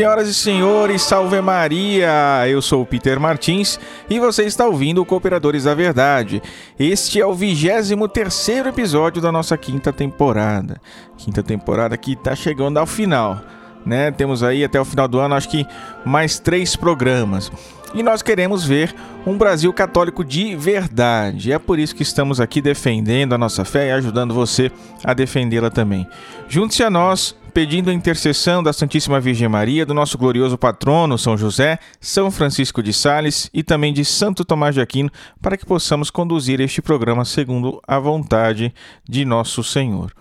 [0.00, 2.48] Senhoras e senhores, salve Maria!
[2.48, 6.42] Eu sou o Peter Martins e você está ouvindo o Cooperadores da Verdade.
[6.78, 10.80] Este é o 23 episódio da nossa quinta temporada.
[11.18, 13.42] Quinta temporada que está chegando ao final,
[13.84, 14.10] né?
[14.10, 15.66] Temos aí até o final do ano, acho que
[16.02, 17.52] mais três programas.
[17.92, 18.94] E nós queremos ver
[19.26, 21.52] um Brasil católico de verdade.
[21.52, 24.70] É por isso que estamos aqui defendendo a nossa fé e ajudando você
[25.02, 26.06] a defendê-la também.
[26.48, 31.36] Junte-se a nós pedindo a intercessão da Santíssima Virgem Maria, do nosso glorioso patrono São
[31.36, 35.10] José, São Francisco de Sales e também de Santo Tomás de Aquino,
[35.42, 38.72] para que possamos conduzir este programa segundo a vontade
[39.08, 40.12] de nosso Senhor.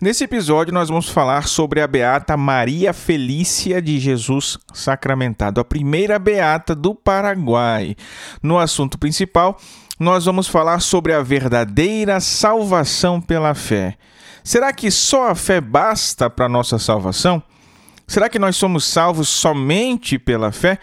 [0.00, 6.20] Nesse episódio, nós vamos falar sobre a Beata Maria Felícia de Jesus Sacramentado, a primeira
[6.20, 7.96] Beata do Paraguai.
[8.40, 9.58] No assunto principal,
[9.98, 13.96] nós vamos falar sobre a verdadeira salvação pela fé.
[14.44, 17.42] Será que só a fé basta para nossa salvação?
[18.06, 20.78] Será que nós somos salvos somente pela fé?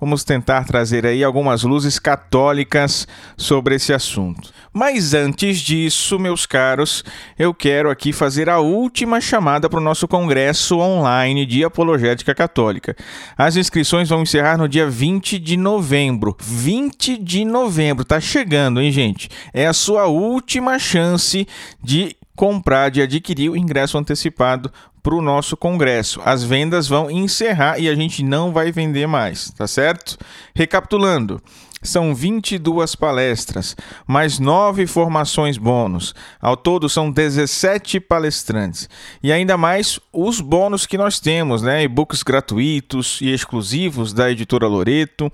[0.00, 3.06] Vamos tentar trazer aí algumas luzes católicas
[3.36, 4.50] sobre esse assunto.
[4.72, 7.04] Mas antes disso, meus caros,
[7.38, 12.96] eu quero aqui fazer a última chamada para o nosso congresso online de apologética católica.
[13.36, 16.36] As inscrições vão encerrar no dia 20 de novembro.
[16.40, 19.28] 20 de novembro, tá chegando, hein, gente?
[19.52, 21.46] É a sua última chance
[21.82, 26.20] de comprar, de adquirir o ingresso antecipado para o nosso congresso.
[26.24, 30.18] As vendas vão encerrar e a gente não vai vender mais, tá certo?
[30.54, 31.40] Recapitulando.
[31.82, 33.74] São 22 palestras,
[34.06, 36.14] mais 9 formações bônus.
[36.38, 38.86] Ao todo são 17 palestrantes.
[39.22, 41.82] E ainda mais os bônus que nós temos, né?
[41.82, 45.32] E-books gratuitos e exclusivos da editora Loreto,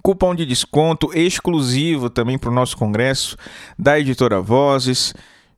[0.00, 3.36] cupom de desconto exclusivo também para o nosso congresso
[3.76, 5.12] da editora Vozes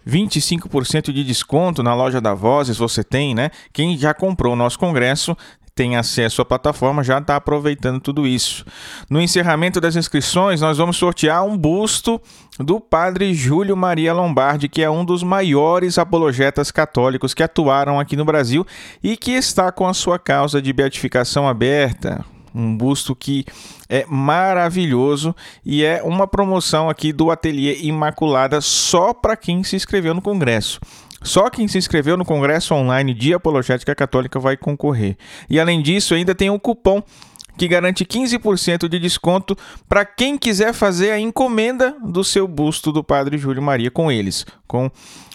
[0.06, 3.50] 25% de desconto na loja da Vozes você tem, né?
[3.72, 5.36] Quem já comprou o nosso congresso
[5.74, 8.66] tem acesso à plataforma já está aproveitando tudo isso.
[9.08, 12.20] No encerramento das inscrições, nós vamos sortear um busto
[12.58, 18.14] do padre Júlio Maria Lombardi, que é um dos maiores apologetas católicos que atuaram aqui
[18.14, 18.66] no Brasil
[19.02, 22.24] e que está com a sua causa de beatificação aberta
[22.54, 23.44] um busto que
[23.88, 25.34] é maravilhoso
[25.64, 30.80] e é uma promoção aqui do Ateliê Imaculada só para quem se inscreveu no congresso.
[31.22, 35.16] Só quem se inscreveu no congresso online de Apologética Católica vai concorrer.
[35.48, 37.02] E além disso, ainda tem um cupom
[37.58, 39.54] que garante 15% de desconto
[39.86, 44.46] para quem quiser fazer a encomenda do seu busto do Padre Júlio Maria com eles,
[44.66, 44.90] com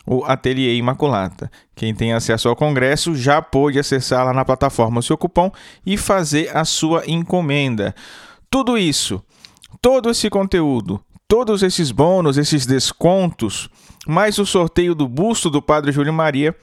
[0.06, 1.50] o Ateliê Imaculata.
[1.76, 5.52] Quem tem acesso ao congresso já pôde acessar lá na plataforma o seu cupom
[5.86, 7.96] e fazer a sua encomenda.
[8.50, 9.22] Tudo isso,
[9.82, 13.70] todo esse conteúdo, todos esses bônus, esses descontos,
[14.08, 16.56] mais o sorteio do busto do Padre Júlio Maria,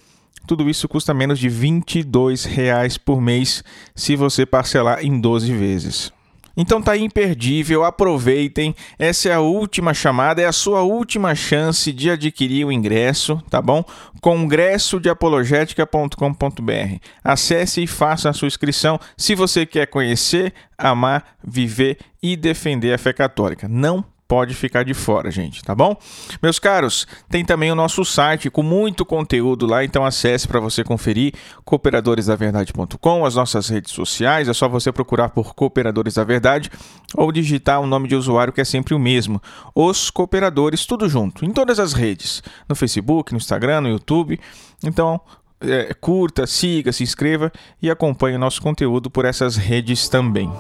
[0.46, 3.62] tudo isso custa menos de 22 reais por mês
[3.94, 6.12] se você parcelar em 12 vezes.
[6.56, 8.74] Então tá imperdível, aproveitem.
[8.98, 13.62] Essa é a última chamada, é a sua última chance de adquirir o ingresso, tá
[13.62, 13.84] bom?
[14.20, 16.96] congressodeapologética.com.br.
[17.24, 22.98] Acesse e faça a sua inscrição se você quer conhecer, amar, viver e defender a
[22.98, 23.66] fé católica.
[23.68, 25.94] Não pode ficar de fora, gente, tá bom?
[26.42, 30.82] Meus caros, tem também o nosso site com muito conteúdo lá, então acesse para você
[30.82, 31.34] conferir
[31.66, 36.70] cooperadoresdaverdade.com, as nossas redes sociais, é só você procurar por Cooperadores da Verdade
[37.14, 39.38] ou digitar o um nome de usuário que é sempre o mesmo,
[39.74, 44.40] Os Cooperadores, tudo junto, em todas as redes, no Facebook, no Instagram, no YouTube.
[44.82, 45.20] Então,
[45.60, 50.50] é, curta, siga, se inscreva e acompanhe o nosso conteúdo por essas redes também.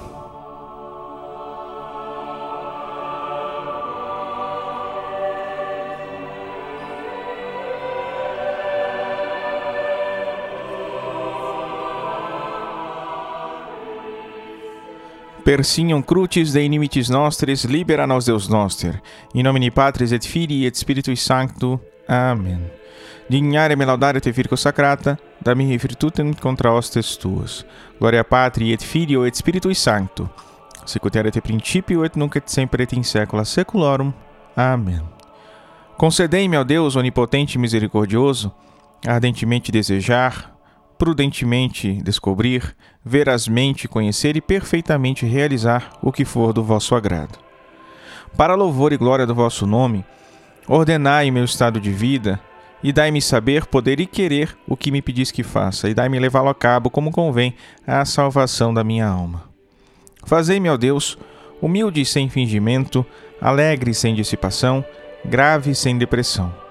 [15.44, 19.00] Persignum crucis de inimitis nostris, libera nos Deus noster.
[19.34, 21.80] In nomine Patris et Filii et Spiritui Sancto.
[22.06, 22.70] Amen.
[23.26, 27.66] Dignare me laudare te Virgo Sacrata, da mihi virtutem contra hostes tuas.
[27.98, 30.30] Gloria Patri et Filio et Spiritui Sancto.
[30.84, 34.12] Sicut et principio et nunc et sempre et in saecula saeculorum.
[34.54, 35.02] Amen.
[35.96, 38.52] Concedei-me, ó Deus onipotente e misericordioso,
[39.06, 40.52] ardentemente desejar,
[40.98, 47.38] prudentemente descobrir, verazmente conhecer e perfeitamente realizar o que for do vosso agrado.
[48.36, 50.04] Para louvor e glória do vosso nome,
[50.66, 52.40] ordenai meu estado de vida,
[52.82, 56.48] e dai-me saber, poder e querer o que me pedis que faça, e dai-me levá-lo
[56.48, 57.54] a cabo como convém
[57.86, 59.44] à salvação da minha alma.
[60.24, 61.16] Fazei-me, ó Deus,
[61.60, 63.06] humilde sem fingimento,
[63.40, 64.84] alegre sem dissipação,
[65.24, 66.62] grave sem depressão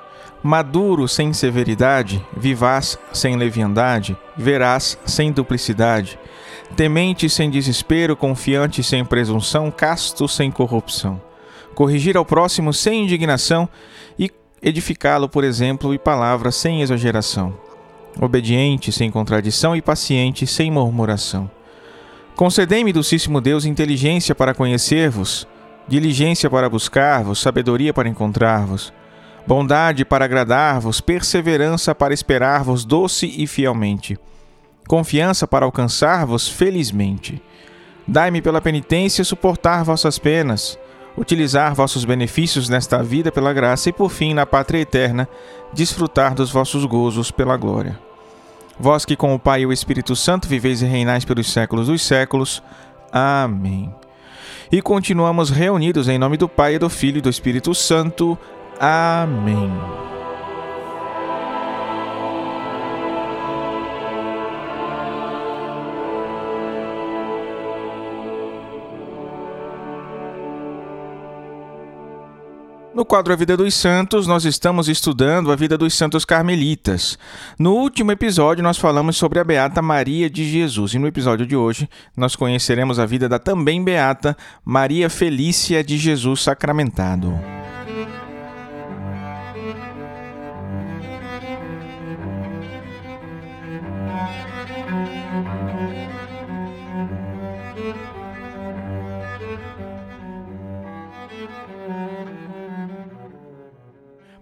[0.43, 6.17] maduro sem severidade, vivaz sem leviandade, veraz sem duplicidade,
[6.75, 11.21] temente sem desespero, confiante sem presunção, casto sem corrupção.
[11.75, 13.67] Corrigir ao próximo sem indignação
[14.17, 14.31] e
[14.61, 17.53] edificá-lo, por exemplo, e palavras sem exageração.
[18.19, 21.49] Obediente sem contradição e paciente sem murmuração.
[22.35, 25.47] Concedei-me, docíssimo Deus, inteligência para conhecer-vos,
[25.87, 28.91] diligência para buscar-vos, sabedoria para encontrar-vos,
[29.45, 34.17] bondade para agradar-vos, perseverança para esperar-vos doce e fielmente
[34.87, 37.41] confiança para alcançar-vos felizmente.
[38.07, 40.77] Dai-me pela penitência suportar vossas penas,
[41.17, 45.27] utilizar vossos benefícios nesta vida pela graça e, por fim, na pátria eterna,
[45.73, 47.99] desfrutar dos vossos gozos pela glória.
[48.79, 52.01] Vós que com o Pai e o Espírito Santo viveis e reinais pelos séculos dos
[52.01, 52.63] séculos.
[53.11, 53.93] Amém.
[54.71, 58.37] E continuamos reunidos em nome do Pai, e do Filho e do Espírito Santo.
[58.79, 59.69] Amém.
[73.01, 77.17] No quadro A Vida dos Santos, nós estamos estudando a vida dos santos carmelitas.
[77.57, 81.55] No último episódio, nós falamos sobre a Beata Maria de Jesus, e no episódio de
[81.55, 87.60] hoje, nós conheceremos a vida da também Beata Maria Felícia de Jesus Sacramentado.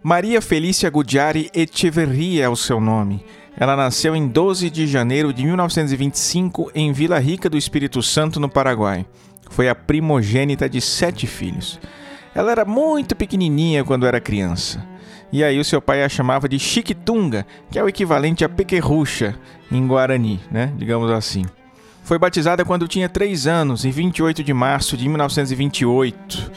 [0.09, 3.23] Maria Felícia Gudiari Echeverria é o seu nome.
[3.55, 8.49] Ela nasceu em 12 de janeiro de 1925 em Vila Rica do Espírito Santo, no
[8.49, 9.05] Paraguai.
[9.51, 11.79] Foi a primogênita de sete filhos.
[12.33, 14.83] Ela era muito pequenininha quando era criança.
[15.31, 19.37] E aí o seu pai a chamava de Chiquitunga, que é o equivalente a pequerrucha
[19.71, 20.73] em Guarani, né?
[20.75, 21.45] Digamos assim.
[22.09, 26.51] Foi batizada quando tinha 3 anos, em 28 de março de 1928.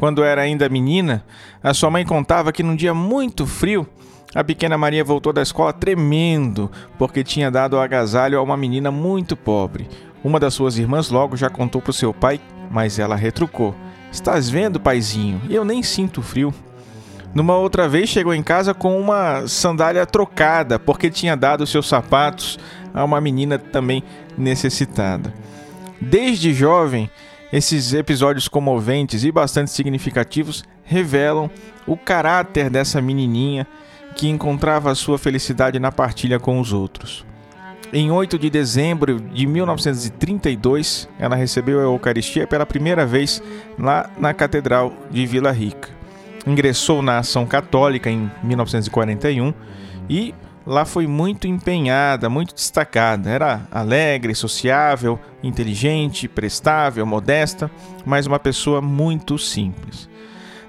[0.00, 1.24] Quando era ainda menina,
[1.62, 3.86] a sua mãe contava que num dia muito frio,
[4.34, 6.68] a pequena Maria voltou da escola tremendo,
[6.98, 9.88] porque tinha dado o agasalho a uma menina muito pobre.
[10.24, 13.76] Uma das suas irmãs logo já contou para o seu pai, mas ela retrucou:
[14.10, 15.40] Estás vendo, paizinho?
[15.48, 16.52] Eu nem sinto frio.
[17.32, 22.58] Numa outra vez chegou em casa com uma sandália trocada, porque tinha dado seus sapatos
[22.96, 24.02] a uma menina também
[24.36, 25.32] necessitada.
[26.00, 27.10] Desde jovem,
[27.52, 31.50] esses episódios comoventes e bastante significativos revelam
[31.86, 33.66] o caráter dessa menininha
[34.16, 37.24] que encontrava sua felicidade na partilha com os outros.
[37.92, 43.42] Em 8 de dezembro de 1932, ela recebeu a Eucaristia pela primeira vez
[43.78, 45.90] lá na Catedral de Vila Rica.
[46.46, 49.52] Ingressou na Ação Católica em 1941
[50.08, 50.34] e
[50.66, 53.30] lá foi muito empenhada, muito destacada.
[53.30, 57.70] Era alegre, sociável, inteligente, prestável, modesta,
[58.04, 60.08] mas uma pessoa muito simples.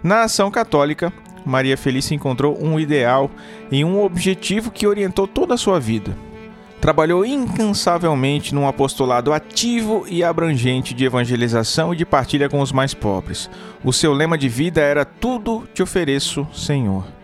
[0.03, 1.11] Na ação católica,
[1.43, 3.31] Maria Felícia encontrou um ideal
[3.71, 6.15] e um objetivo que orientou toda a sua vida.
[6.79, 12.93] Trabalhou incansavelmente num apostolado ativo e abrangente de evangelização e de partilha com os mais
[12.93, 13.49] pobres.
[13.83, 17.16] O seu lema de vida era: Tudo te ofereço, Senhor.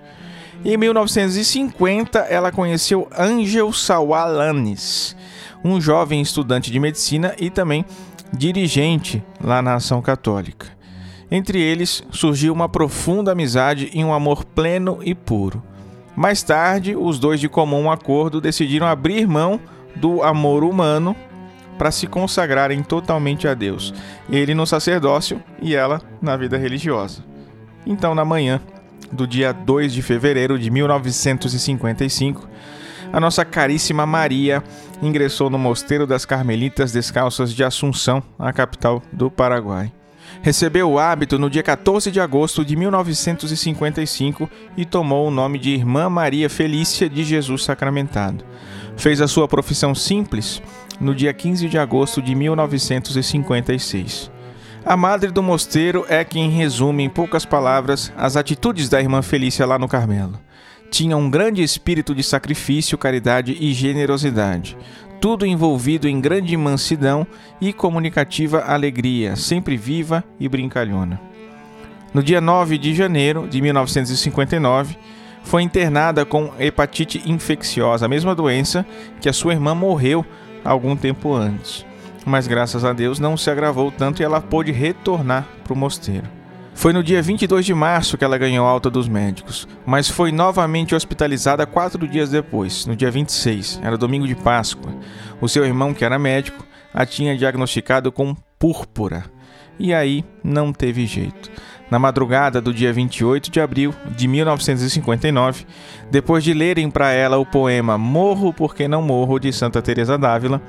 [0.65, 5.13] Em 1950, ela conheceu Angel Sawalanes,
[5.61, 7.83] um jovem estudante de medicina e também
[8.31, 10.67] dirigente lá na Ação Católica.
[11.29, 15.61] Entre eles surgiu uma profunda amizade e um amor pleno e puro.
[16.15, 19.59] Mais tarde, os dois, de comum acordo, decidiram abrir mão
[19.97, 21.13] do amor humano
[21.77, 23.93] para se consagrarem totalmente a Deus,
[24.29, 27.21] ele no sacerdócio e ela na vida religiosa.
[27.85, 28.61] Então, na manhã
[29.13, 32.49] do dia 2 de fevereiro de 1955,
[33.11, 34.63] a nossa caríssima Maria
[35.01, 39.91] ingressou no Mosteiro das Carmelitas Descalças de Assunção, a capital do Paraguai.
[40.41, 45.69] Recebeu o hábito no dia 14 de agosto de 1955 e tomou o nome de
[45.69, 48.43] Irmã Maria Felícia de Jesus Sacramentado.
[48.97, 50.61] Fez a sua profissão simples
[50.99, 54.32] no dia 15 de agosto de 1956.
[54.85, 59.65] A madre do mosteiro é quem resume em poucas palavras as atitudes da irmã Felícia
[59.65, 60.37] lá no Carmelo.
[60.91, 64.77] Tinha um grande espírito de sacrifício, caridade e generosidade,
[65.21, 67.25] tudo envolvido em grande mansidão
[67.61, 71.19] e comunicativa alegria, sempre viva e brincalhona.
[72.13, 74.97] No dia 9 de janeiro de 1959,
[75.43, 78.85] foi internada com hepatite infecciosa, a mesma doença
[79.21, 80.25] que a sua irmã morreu
[80.65, 81.85] algum tempo antes
[82.25, 86.27] mas graças a Deus não se agravou tanto e ela pôde retornar para o mosteiro.
[86.73, 90.95] Foi no dia 22 de março que ela ganhou alta dos médicos, mas foi novamente
[90.95, 94.91] hospitalizada quatro dias depois, no dia 26, era domingo de Páscoa.
[95.39, 99.25] O seu irmão, que era médico, a tinha diagnosticado com púrpura.
[99.79, 101.51] E aí não teve jeito.
[101.89, 105.65] Na madrugada do dia 28 de abril de 1959,
[106.09, 110.61] depois de lerem para ela o poema Morro porque não morro de Santa Teresa d'Ávila,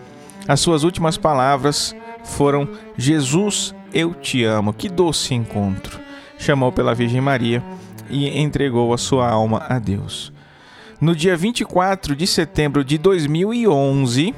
[0.47, 4.73] as suas últimas palavras foram: Jesus, eu te amo.
[4.73, 6.01] Que doce encontro.
[6.39, 7.63] Chamou pela Virgem Maria
[8.11, 10.33] e entregou a sua alma a Deus.
[11.01, 14.35] No dia 24 de setembro de 2011,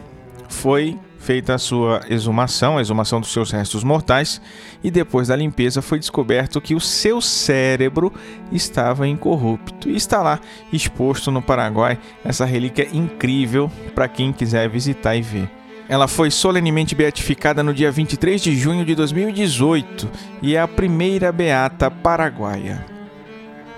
[0.49, 4.41] foi feita a sua exumação, a exumação dos seus restos mortais,
[4.83, 8.13] e depois da limpeza foi descoberto que o seu cérebro
[8.53, 9.91] estava incorrupto.
[9.91, 10.39] E está lá
[10.73, 15.56] exposto no Paraguai essa relíquia incrível para quem quiser visitar e ver.
[15.89, 20.09] Ela foi solenemente beatificada no dia 23 de junho de 2018
[20.43, 22.85] e é a primeira beata paraguaia.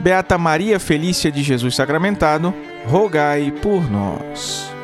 [0.01, 2.55] Beata Maria Felícia de Jesus Sacramentado,
[2.87, 4.78] rogai por nós.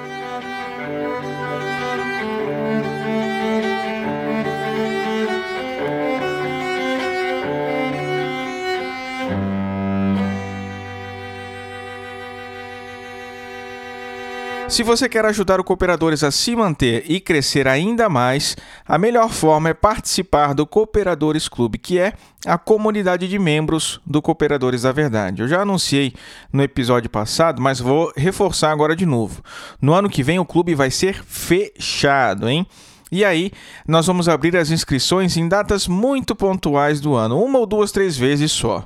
[14.74, 19.30] Se você quer ajudar o Cooperadores a se manter e crescer ainda mais, a melhor
[19.30, 22.14] forma é participar do Cooperadores Clube, que é
[22.44, 25.42] a comunidade de membros do Cooperadores da Verdade.
[25.42, 26.12] Eu já anunciei
[26.52, 29.44] no episódio passado, mas vou reforçar agora de novo.
[29.80, 32.66] No ano que vem o clube vai ser fechado, hein?
[33.12, 33.52] E aí,
[33.86, 38.16] nós vamos abrir as inscrições em datas muito pontuais do ano, uma ou duas, três
[38.16, 38.84] vezes só.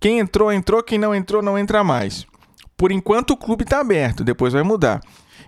[0.00, 2.26] Quem entrou, entrou, quem não entrou, não entra mais.
[2.74, 5.02] Por enquanto o clube está aberto, depois vai mudar.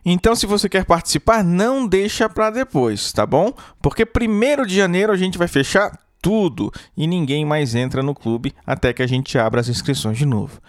[0.05, 3.53] Então, se você quer participar, não deixa para depois, tá bom?
[3.83, 8.53] Porque primeiro de janeiro a gente vai fechar tudo e ninguém mais entra no clube
[8.67, 10.61] até que a gente abra as inscrições de novo.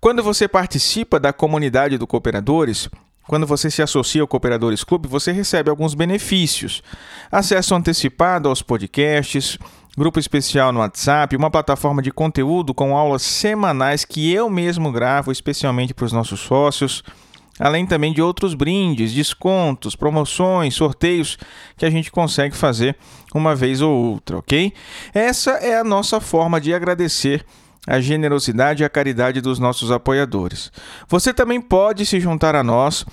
[0.00, 2.88] Quando você participa da comunidade do Cooperadores,
[3.26, 6.82] quando você se associa ao Cooperadores Clube, você recebe alguns benefícios:
[7.30, 9.58] acesso antecipado aos podcasts,
[9.96, 15.32] grupo especial no WhatsApp, uma plataforma de conteúdo com aulas semanais que eu mesmo gravo
[15.32, 17.02] especialmente para os nossos sócios
[17.58, 21.38] além também de outros brindes, descontos, promoções, sorteios
[21.76, 22.96] que a gente consegue fazer
[23.34, 24.72] uma vez ou outra, ok?
[25.14, 27.44] Essa é a nossa forma de agradecer
[27.86, 30.72] a generosidade e a caridade dos nossos apoiadores.
[31.08, 33.06] Você também pode se juntar a nós,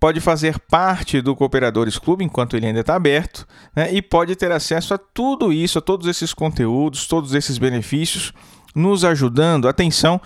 [0.00, 3.92] pode fazer parte do Cooperadores Clube enquanto ele ainda está aberto, né?
[3.92, 8.32] e pode ter acesso a tudo isso, a todos esses conteúdos, todos esses benefícios,
[8.74, 10.20] nos ajudando, atenção,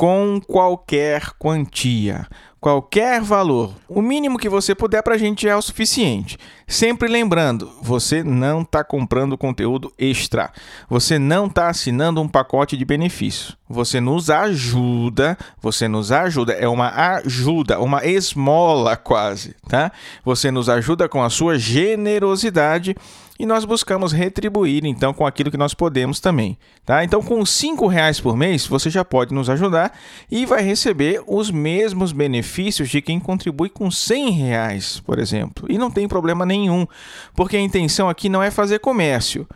[0.00, 2.26] com qualquer quantia
[2.58, 3.74] qualquer valor.
[3.88, 6.38] O mínimo que você puder para a gente é o suficiente.
[6.68, 10.52] Sempre lembrando, você não está comprando conteúdo extra.
[10.88, 13.56] Você não está assinando um pacote de benefício.
[13.68, 19.90] Você nos ajuda, você nos ajuda, é uma ajuda, uma esmola quase, tá?
[20.24, 22.94] Você nos ajuda com a sua generosidade
[23.40, 27.02] e nós buscamos retribuir então com aquilo que nós podemos também, tá?
[27.02, 29.98] Então com cinco reais por mês você já pode nos ajudar
[30.30, 35.66] e vai receber os mesmos benefícios de quem contribui com cem reais, por exemplo.
[35.72, 36.86] E não tem problema nenhum,
[37.34, 39.48] porque a intenção aqui não é fazer comércio,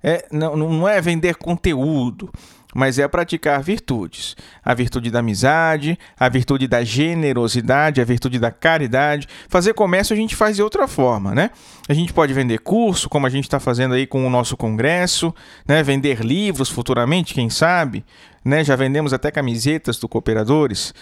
[0.00, 2.30] é, não, não é vender conteúdo
[2.74, 4.36] mas é praticar virtudes.
[4.64, 9.28] A virtude da amizade, a virtude da generosidade, a virtude da caridade.
[9.48, 11.50] Fazer comércio a gente faz de outra forma, né?
[11.88, 15.34] A gente pode vender curso, como a gente está fazendo aí com o nosso congresso,
[15.66, 15.82] né?
[15.82, 18.04] Vender livros futuramente, quem sabe,
[18.44, 18.64] né?
[18.64, 20.94] Já vendemos até camisetas do Cooperadores.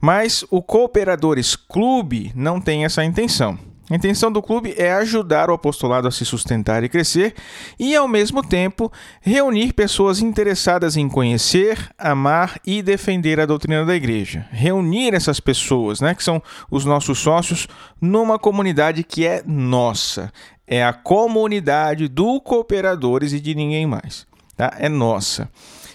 [0.00, 3.69] Mas o Cooperadores Clube não tem essa intenção.
[3.90, 7.34] A intenção do clube é ajudar o apostolado a se sustentar e crescer
[7.76, 13.96] e, ao mesmo tempo, reunir pessoas interessadas em conhecer, amar e defender a doutrina da
[13.96, 14.46] igreja.
[14.52, 17.66] Reunir essas pessoas, né, que são os nossos sócios,
[18.00, 20.32] numa comunidade que é nossa.
[20.68, 24.24] É a comunidade do Cooperadores e de ninguém mais.
[24.56, 24.72] Tá?
[24.78, 25.50] É nossa.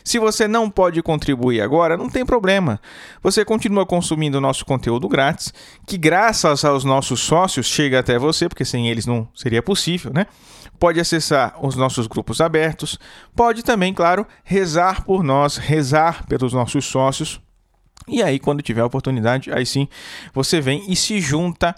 [0.06, 2.80] Se você não pode contribuir agora, não tem problema.
[3.24, 5.52] Você continua consumindo o nosso conteúdo grátis,
[5.88, 10.28] que graças aos nossos sócios chega até você, porque sem eles não seria possível, né?
[10.80, 13.00] Pode acessar os nossos grupos abertos,
[13.36, 17.42] pode também, claro, rezar por nós, rezar pelos nossos sócios.
[18.08, 19.88] E aí, quando tiver oportunidade, aí sim
[20.36, 21.74] você vem e se junta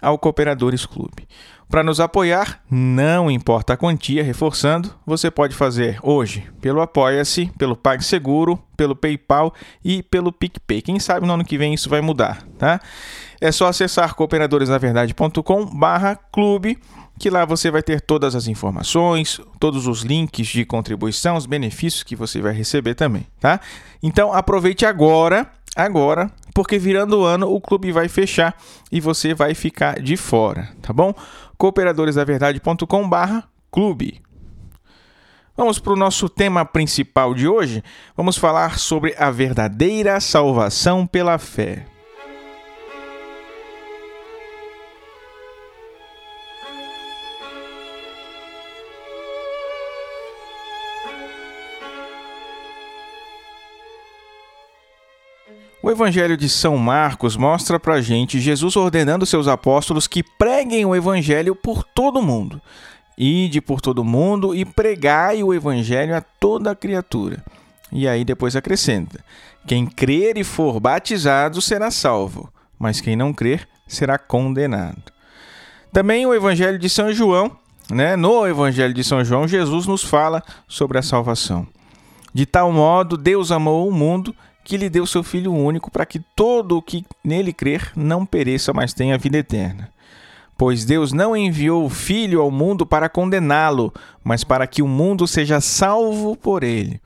[0.00, 1.26] ao Cooperadores Clube.
[1.72, 7.74] Para nos apoiar, não importa a quantia, reforçando, você pode fazer hoje pelo Apoia-se, pelo
[7.74, 10.82] PagSeguro, pelo PayPal e pelo PicPay.
[10.82, 12.78] Quem sabe no ano que vem isso vai mudar, tá?
[13.40, 16.78] É só acessar cooperadoresnaverdade.com barra clube,
[17.18, 22.02] que lá você vai ter todas as informações, todos os links de contribuição, os benefícios
[22.02, 23.58] que você vai receber também, tá?
[24.02, 28.54] Então aproveite agora agora, porque virando o ano o clube vai fechar
[28.90, 31.14] e você vai ficar de fora, tá bom?
[31.62, 34.20] cooperadoresdaverdade.com/clube.
[35.56, 37.84] Vamos para o nosso tema principal de hoje.
[38.16, 41.86] Vamos falar sobre a verdadeira salvação pela fé.
[55.82, 60.94] O Evangelho de São Marcos mostra pra gente Jesus ordenando seus apóstolos que preguem o
[60.94, 62.62] Evangelho por todo mundo.
[63.18, 67.42] Ide por todo mundo e pregai o Evangelho a toda criatura.
[67.90, 69.24] E aí depois acrescenta:
[69.66, 72.48] quem crer e for batizado será salvo,
[72.78, 75.02] mas quem não crer será condenado.
[75.92, 77.56] Também o Evangelho de São João,
[77.90, 78.14] né?
[78.14, 81.66] No Evangelho de São João, Jesus nos fala sobre a salvação.
[82.32, 84.32] De tal modo, Deus amou o mundo
[84.64, 88.72] que lhe deu seu Filho único, para que todo o que nele crer não pereça,
[88.72, 89.90] mas tenha vida eterna.
[90.56, 93.92] Pois Deus não enviou o Filho ao mundo para condená-lo,
[94.22, 97.00] mas para que o mundo seja salvo por ele.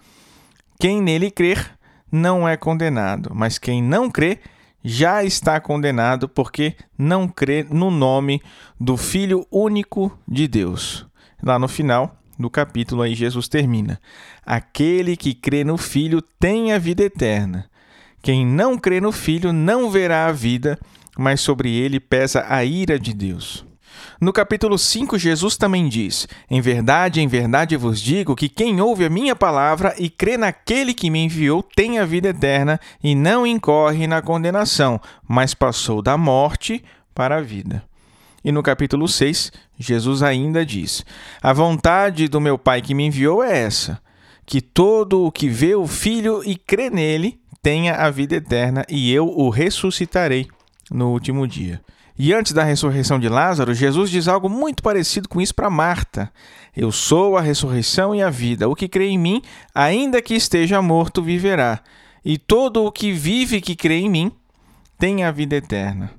[0.79, 1.73] Quem nele crer
[2.13, 4.39] não é condenado, mas quem não crê
[4.85, 8.41] já está condenado, porque não crê no nome
[8.79, 11.07] do Filho único de Deus.
[11.43, 14.01] Lá no final, no capítulo aí Jesus termina:
[14.45, 17.69] Aquele que crê no Filho tem a vida eterna.
[18.23, 20.79] Quem não crê no Filho não verá a vida,
[21.17, 23.65] mas sobre ele pesa a ira de Deus.
[24.21, 29.05] No capítulo 5, Jesus também diz: Em verdade, em verdade vos digo que quem ouve
[29.05, 33.47] a minha palavra e crê naquele que me enviou tem a vida eterna e não
[33.47, 36.83] incorre na condenação, mas passou da morte
[37.15, 37.83] para a vida.
[38.47, 41.05] E no capítulo 6, Jesus ainda diz:
[41.43, 44.01] A vontade do meu Pai que me enviou é essa,
[44.47, 49.13] que todo o que vê o Filho e crê nele tenha a vida eterna, e
[49.13, 50.47] eu o ressuscitarei
[50.89, 51.83] no último dia.
[52.17, 56.33] E antes da ressurreição de Lázaro, Jesus diz algo muito parecido com isso para Marta:
[56.77, 58.69] Eu sou a ressurreição e a vida.
[58.69, 59.43] O que crê em mim,
[59.75, 61.81] ainda que esteja morto, viverá.
[62.25, 64.33] E todo o que vive que crê em mim
[64.97, 66.16] tem a vida eterna.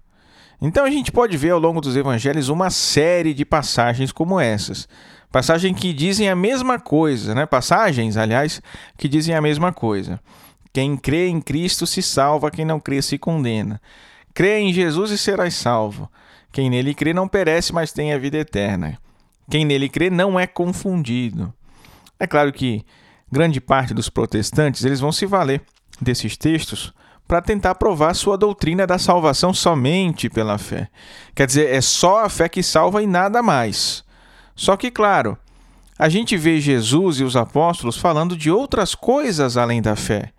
[0.62, 4.88] Então a gente pode ver ao longo dos evangelhos uma série de passagens como essas.
[5.32, 7.46] Passagens que dizem a mesma coisa, né?
[7.46, 8.62] Passagens, aliás,
[8.98, 10.20] que dizem a mesma coisa.
[10.74, 13.82] Quem crê em Cristo se salva, quem não crê se condena.
[14.34, 16.10] Crê em Jesus e serás salvo.
[16.52, 18.98] Quem nele crê não perece, mas tem a vida eterna.
[19.50, 21.54] Quem nele crê não é confundido.
[22.20, 22.84] É claro que
[23.32, 25.62] grande parte dos protestantes eles vão se valer
[26.02, 26.93] desses textos
[27.28, 30.90] para tentar provar sua doutrina da salvação somente pela fé.
[31.36, 34.04] Quer dizer, é só a fé que salva e nada mais.
[34.56, 35.38] Só que, claro,
[36.00, 40.32] a gente vê Jesus e os apóstolos falando de outras coisas além da fé,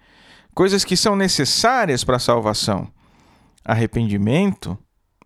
[0.54, 2.90] coisas que são necessárias para a salvação.
[3.64, 4.78] Arrependimento,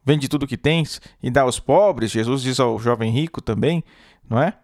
[0.04, 3.84] vende tudo que tens e dá aos pobres, Jesus diz ao jovem rico também,
[4.28, 4.54] não é?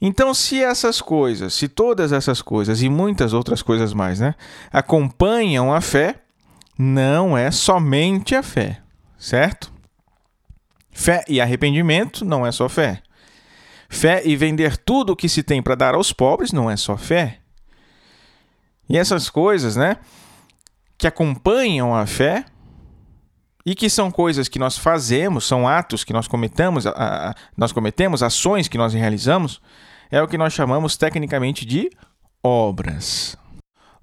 [0.00, 4.34] Então, se essas coisas, se todas essas coisas e muitas outras coisas mais, né,
[4.72, 6.22] acompanham a fé,
[6.78, 8.80] não é somente a fé,
[9.18, 9.70] certo?
[10.90, 13.02] Fé e arrependimento não é só fé.
[13.88, 16.96] Fé e vender tudo o que se tem para dar aos pobres não é só
[16.96, 17.40] fé.
[18.88, 19.98] E essas coisas, né,
[20.96, 22.44] que acompanham a fé
[23.64, 27.72] e que são coisas que nós fazemos, são atos que nós cometemos, a, a, nós
[27.72, 29.60] cometemos, ações que nós realizamos,
[30.10, 31.90] é o que nós chamamos tecnicamente de
[32.42, 33.36] obras.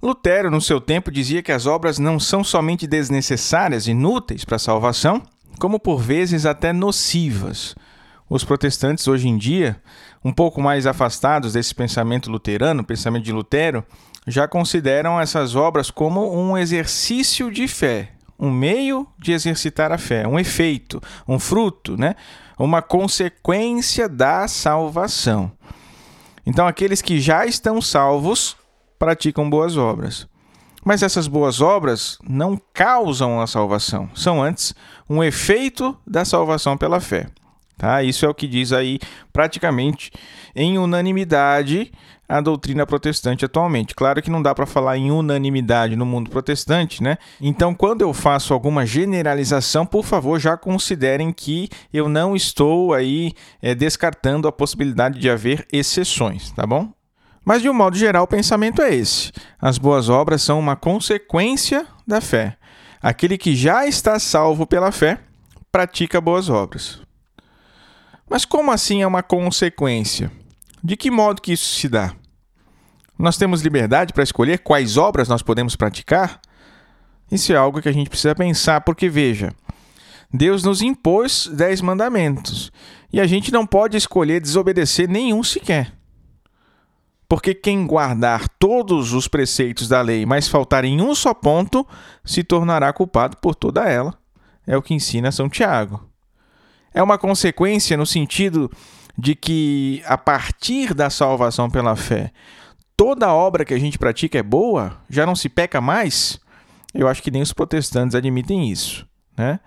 [0.01, 4.59] Lutero, no seu tempo, dizia que as obras não são somente desnecessárias, inúteis para a
[4.59, 5.21] salvação,
[5.59, 7.75] como por vezes até nocivas.
[8.29, 9.81] Os protestantes, hoje em dia,
[10.23, 13.83] um pouco mais afastados desse pensamento luterano, pensamento de Lutero,
[14.27, 20.27] já consideram essas obras como um exercício de fé, um meio de exercitar a fé,
[20.27, 22.15] um efeito, um fruto, né?
[22.59, 25.51] uma consequência da salvação.
[26.47, 28.55] Então, aqueles que já estão salvos
[28.97, 30.25] praticam boas obras.
[30.83, 34.73] Mas essas boas obras não causam a salvação, são antes
[35.09, 37.27] um efeito da salvação pela fé.
[37.77, 38.01] Tá?
[38.01, 38.99] Isso é o que diz aí
[39.31, 40.11] praticamente
[40.55, 41.91] em unanimidade
[42.27, 43.95] a doutrina protestante atualmente.
[43.95, 47.17] Claro que não dá para falar em unanimidade no mundo protestante, né?
[47.39, 53.31] Então, quando eu faço alguma generalização, por favor, já considerem que eu não estou aí
[53.61, 56.91] é, descartando a possibilidade de haver exceções, tá bom?
[57.45, 61.87] Mas de um modo geral, o pensamento é esse: as boas obras são uma consequência
[62.05, 62.57] da fé.
[63.01, 65.19] Aquele que já está salvo pela fé
[65.71, 67.06] pratica boas obras.
[68.29, 70.31] Mas como assim é uma consequência?
[70.83, 72.13] De que modo que isso se dá?
[73.17, 76.39] Nós temos liberdade para escolher quais obras nós podemos praticar?
[77.31, 79.53] Isso é algo que a gente precisa pensar, porque veja,
[80.31, 82.71] Deus nos impôs dez mandamentos
[83.11, 85.93] e a gente não pode escolher desobedecer nenhum sequer.
[87.27, 91.85] Porque quem guardar todos os preceitos da lei, mas faltar em um só ponto,
[92.23, 94.13] se tornará culpado por toda ela.
[94.65, 96.06] É o que ensina São Tiago.
[96.97, 98.71] É uma consequência no sentido
[99.15, 102.31] de que, a partir da salvação pela fé,
[102.97, 106.39] toda obra que a gente pratica é boa, já não se peca mais?
[106.95, 109.05] Eu acho que nem os protestantes admitem isso,
[109.37, 109.59] né?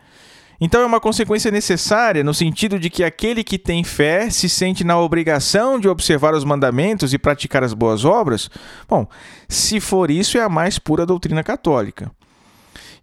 [0.60, 4.82] Então é uma consequência necessária no sentido de que aquele que tem fé se sente
[4.82, 8.50] na obrigação de observar os mandamentos e praticar as boas obras.
[8.88, 9.06] Bom,
[9.48, 12.10] se for isso, é a mais pura doutrina católica.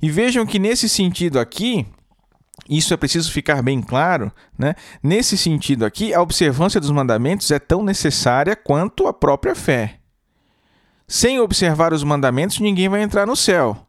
[0.01, 1.87] E vejam que nesse sentido aqui,
[2.69, 4.75] isso é preciso ficar bem claro, né?
[5.01, 9.99] Nesse sentido aqui, a observância dos mandamentos é tão necessária quanto a própria fé.
[11.07, 13.87] Sem observar os mandamentos, ninguém vai entrar no céu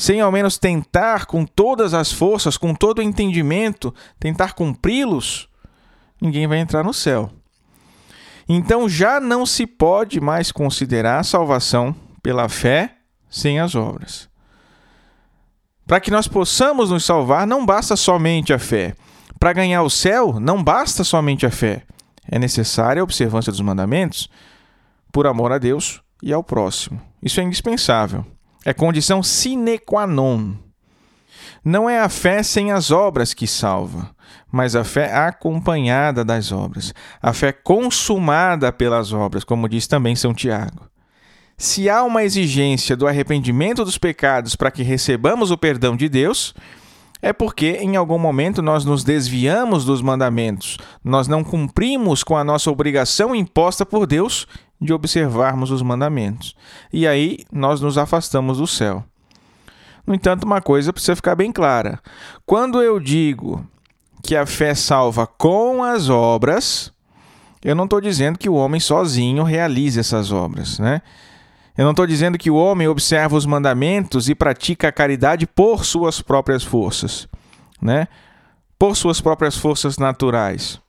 [0.00, 5.46] sem ao menos tentar com todas as forças, com todo o entendimento, tentar cumpri-los,
[6.18, 7.30] ninguém vai entrar no céu.
[8.48, 12.96] Então já não se pode mais considerar a salvação pela fé
[13.28, 14.29] sem as obras.
[15.90, 18.94] Para que nós possamos nos salvar, não basta somente a fé.
[19.40, 21.82] Para ganhar o céu, não basta somente a fé.
[22.30, 24.30] É necessária a observância dos mandamentos
[25.12, 27.02] por amor a Deus e ao próximo.
[27.20, 28.24] Isso é indispensável.
[28.64, 30.52] É condição sine qua non.
[31.64, 34.14] Não é a fé sem as obras que salva,
[34.48, 40.32] mas a fé acompanhada das obras, a fé consumada pelas obras, como diz também São
[40.32, 40.88] Tiago.
[41.60, 46.54] Se há uma exigência do arrependimento dos pecados para que recebamos o perdão de Deus,
[47.20, 52.42] é porque em algum momento nós nos desviamos dos mandamentos, nós não cumprimos com a
[52.42, 54.46] nossa obrigação imposta por Deus
[54.80, 56.56] de observarmos os mandamentos.
[56.90, 59.04] E aí nós nos afastamos do céu.
[60.06, 62.00] No entanto, uma coisa precisa ficar bem clara:
[62.46, 63.62] quando eu digo
[64.22, 66.90] que a fé salva com as obras,
[67.62, 71.02] eu não estou dizendo que o homem sozinho realize essas obras, né?
[71.76, 75.84] Eu não estou dizendo que o homem observa os mandamentos e pratica a caridade por
[75.84, 77.28] suas próprias forças,
[77.80, 78.08] né?
[78.78, 80.80] Por suas próprias forças naturais.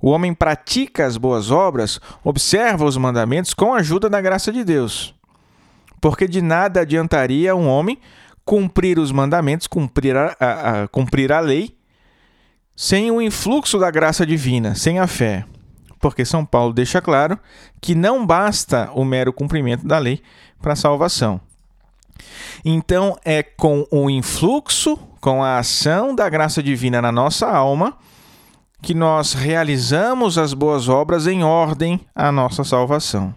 [0.00, 4.62] O homem pratica as boas obras, observa os mandamentos com a ajuda da graça de
[4.62, 5.14] Deus.
[6.00, 7.98] Porque de nada adiantaria um homem
[8.44, 11.74] cumprir os mandamentos, cumprir a, a, a, cumprir a lei,
[12.76, 15.46] sem o influxo da graça divina, sem a fé.
[16.04, 17.40] Porque São Paulo deixa claro
[17.80, 20.20] que não basta o mero cumprimento da lei
[20.60, 21.40] para a salvação.
[22.62, 27.96] Então, é com o influxo, com a ação da graça divina na nossa alma,
[28.82, 33.34] que nós realizamos as boas obras em ordem à nossa salvação.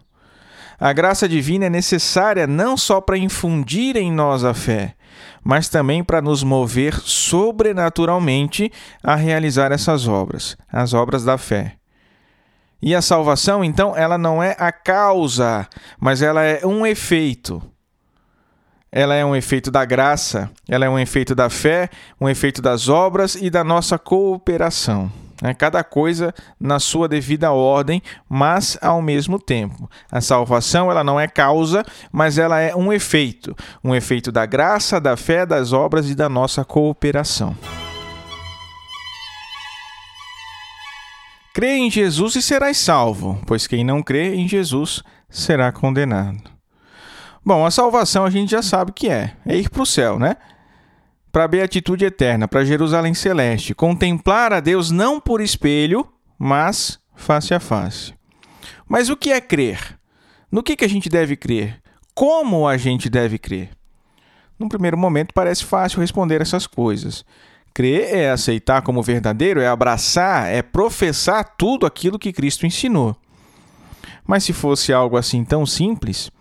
[0.77, 4.93] A graça divina é necessária não só para infundir em nós a fé,
[5.41, 8.69] mas também para nos mover sobrenaturalmente
[9.01, 11.76] a realizar essas obras, as obras da fé.
[12.81, 15.67] E a salvação, então, ela não é a causa,
[15.99, 17.61] mas ela é um efeito.
[18.91, 21.89] Ela é um efeito da graça, ela é um efeito da fé,
[22.21, 25.11] um efeito das obras e da nossa cooperação.
[25.41, 25.53] Né?
[25.53, 29.89] Cada coisa na sua devida ordem, mas ao mesmo tempo.
[30.11, 34.99] A salvação ela não é causa, mas ela é um efeito, um efeito da graça,
[34.99, 37.55] da fé, das obras e da nossa cooperação.
[41.57, 46.51] Crê em Jesus e serás salvo, pois quem não crê em Jesus será condenado.
[47.43, 50.35] Bom, a salvação a gente já sabe que é, é ir para o céu, né?
[51.31, 57.55] para a beatitude eterna, para Jerusalém celeste, contemplar a Deus não por espelho, mas face
[57.55, 58.13] a face.
[58.87, 59.97] Mas o que é crer?
[60.51, 61.81] No que, que a gente deve crer?
[62.13, 63.71] Como a gente deve crer?
[64.59, 67.25] Num primeiro momento parece fácil responder essas coisas.
[67.77, 73.15] Crer é aceitar como verdadeiro, é abraçar, é professar tudo aquilo que Cristo ensinou.
[74.25, 76.31] Mas se fosse algo assim tão simples,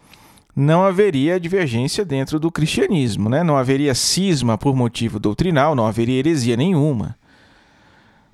[0.56, 3.44] não haveria divergência dentro do cristianismo, né?
[3.44, 7.14] não haveria cisma por motivo doutrinal, não haveria heresia nenhuma.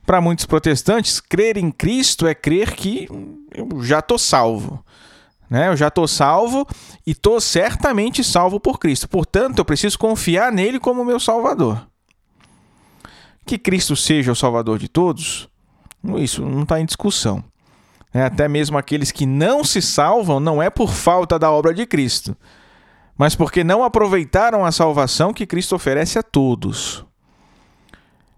[0.06, 3.08] Para muitos protestantes, crer em Cristo é crer que
[3.52, 4.78] eu já estou salvo.
[5.50, 5.66] Né?
[5.66, 6.64] Eu já estou salvo
[7.04, 9.08] e estou certamente salvo por Cristo.
[9.08, 11.90] Portanto, eu preciso confiar nele como meu Salvador.
[13.44, 15.48] Que Cristo seja o Salvador de todos,
[16.18, 17.42] isso não está em discussão.
[18.14, 21.86] É, até mesmo aqueles que não se salvam não é por falta da obra de
[21.86, 22.36] Cristo,
[23.16, 27.04] mas porque não aproveitaram a salvação que Cristo oferece a todos.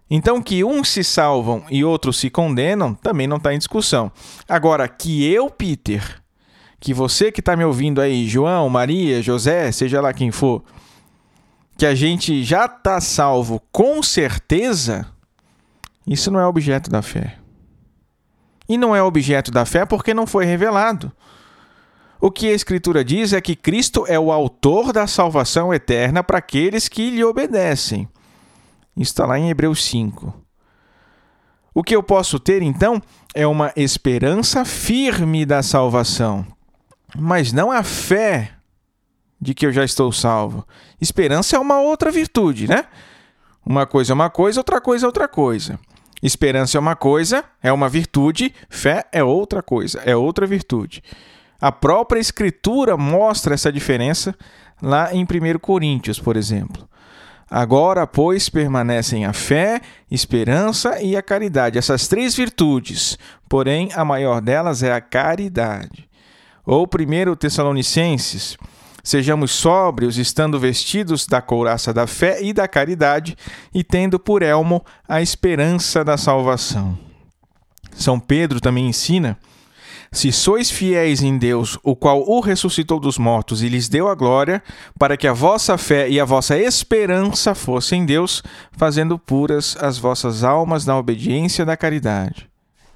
[0.08, 4.12] Então, que uns se salvam e outros se condenam, também não está em discussão.
[4.48, 6.22] Agora, que eu, Peter,
[6.78, 10.62] que você que está me ouvindo aí, João, Maria, José, seja lá quem for,
[11.76, 15.06] que a gente já está salvo com certeza,
[16.06, 17.38] isso não é objeto da fé.
[18.68, 21.12] E não é objeto da fé porque não foi revelado.
[22.20, 26.38] O que a Escritura diz é que Cristo é o autor da salvação eterna para
[26.38, 28.08] aqueles que lhe obedecem.
[28.96, 30.32] Isso está lá em Hebreus 5.
[31.74, 33.02] O que eu posso ter, então,
[33.34, 36.46] é uma esperança firme da salvação,
[37.14, 38.53] mas não a fé
[39.40, 40.66] de que eu já estou salvo.
[41.00, 42.84] Esperança é uma outra virtude, né?
[43.64, 45.78] Uma coisa é uma coisa, outra coisa é outra coisa.
[46.22, 51.02] Esperança é uma coisa, é uma virtude, fé é outra coisa, é outra virtude.
[51.60, 54.34] A própria Escritura mostra essa diferença
[54.82, 56.88] lá em 1 Coríntios, por exemplo.
[57.50, 63.18] Agora, pois, permanecem a fé, esperança e a caridade, essas três virtudes,
[63.48, 66.08] porém a maior delas é a caridade.
[66.66, 68.56] Ou 1 Tessalonicenses,
[69.04, 73.36] sejamos sóbrios, estando vestidos da couraça da fé e da caridade,
[73.72, 76.98] e tendo por elmo a esperança da salvação.
[77.92, 79.38] São Pedro também ensina
[80.14, 84.14] se sois fiéis em Deus, o qual o ressuscitou dos mortos e lhes deu a
[84.14, 84.62] glória,
[84.96, 88.40] para que a vossa fé e a vossa esperança fossem Deus,
[88.70, 92.48] fazendo puras as vossas almas na obediência da caridade.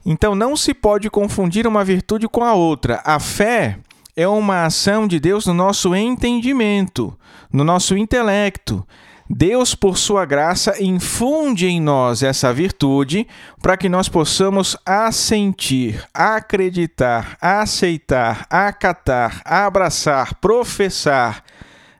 [0.07, 3.03] Então não se pode confundir uma virtude com a outra.
[3.05, 3.81] A fé
[4.18, 7.16] é uma ação de Deus no nosso entendimento,
[7.52, 8.85] no nosso intelecto.
[9.31, 13.28] Deus, por sua graça, infunde em nós essa virtude
[13.62, 21.44] para que nós possamos assentir, acreditar, aceitar, acatar, abraçar, professar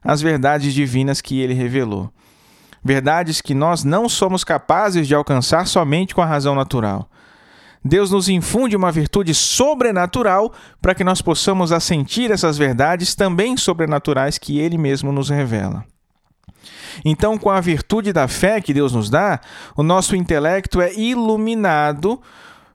[0.03, 2.11] as verdades divinas que ele revelou.
[2.83, 7.09] Verdades que nós não somos capazes de alcançar somente com a razão natural.
[7.85, 14.39] Deus nos infunde uma virtude sobrenatural para que nós possamos assentir essas verdades também sobrenaturais
[14.39, 15.85] que ele mesmo nos revela.
[17.05, 19.41] Então, com a virtude da fé que Deus nos dá,
[19.77, 22.21] o nosso intelecto é iluminado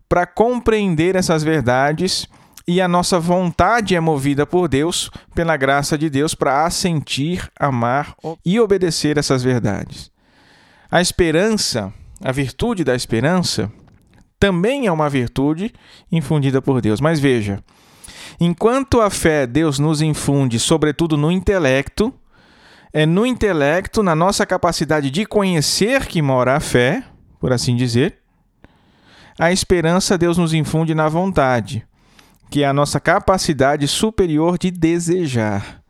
[0.08, 2.28] para compreender essas verdades
[2.68, 8.16] e a nossa vontade é movida por Deus, pela graça de Deus, para assentir, amar
[8.46, 10.10] e obedecer essas verdades.
[10.89, 13.70] A esperança, a virtude da esperança,
[14.43, 15.71] também é uma virtude
[16.12, 16.99] infundida por Deus.
[16.99, 17.63] Mas veja,
[18.38, 22.13] enquanto a fé Deus nos infunde, sobretudo no intelecto,
[22.91, 27.06] é no intelecto, na nossa capacidade de conhecer que mora a fé,
[27.39, 28.17] por assim dizer.
[29.39, 31.88] A esperança Deus nos infunde na vontade,
[32.49, 35.82] que é a nossa capacidade superior de desejar.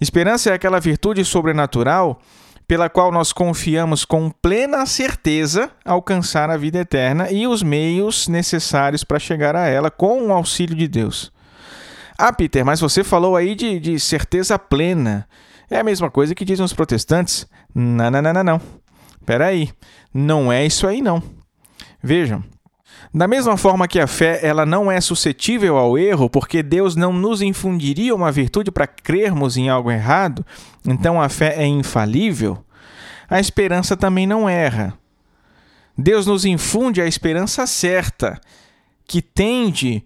[0.00, 2.20] Esperança é aquela virtude sobrenatural
[2.66, 9.04] pela qual nós confiamos com plena certeza alcançar a vida eterna e os meios necessários
[9.04, 11.32] para chegar a ela com o auxílio de Deus.
[12.16, 15.28] Ah, Peter, mas você falou aí de, de certeza plena.
[15.68, 17.46] É a mesma coisa que dizem os protestantes.
[17.74, 18.60] Não, não, não, não, não.
[19.26, 19.70] Peraí,
[20.12, 21.22] não é isso aí não.
[22.02, 22.44] Vejam,
[23.14, 27.12] da mesma forma que a fé ela não é suscetível ao erro, porque Deus não
[27.12, 30.44] nos infundiria uma virtude para crermos em algo errado,
[30.84, 32.58] então a fé é infalível,
[33.30, 34.98] a esperança também não erra.
[35.96, 38.40] Deus nos infunde a esperança certa,
[39.06, 40.04] que tende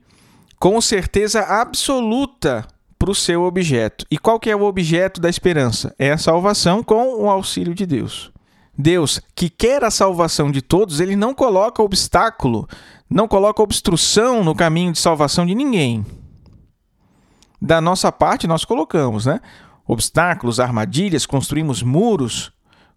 [0.59, 2.69] com certeza absoluta
[2.99, 4.05] para o seu objeto.
[4.11, 5.95] E qual que é o objeto da esperança?
[5.99, 8.31] É a salvação com o auxílio de Deus.
[8.79, 12.69] Deus, que quer a salvação de todos, ele não coloca obstáculo,
[13.11, 16.07] não coloca obstrução no caminho de salvação de ninguém.
[17.61, 19.41] Da nossa parte, nós colocamos, né?
[19.85, 22.53] Obstáculos, armadilhas, construímos muros,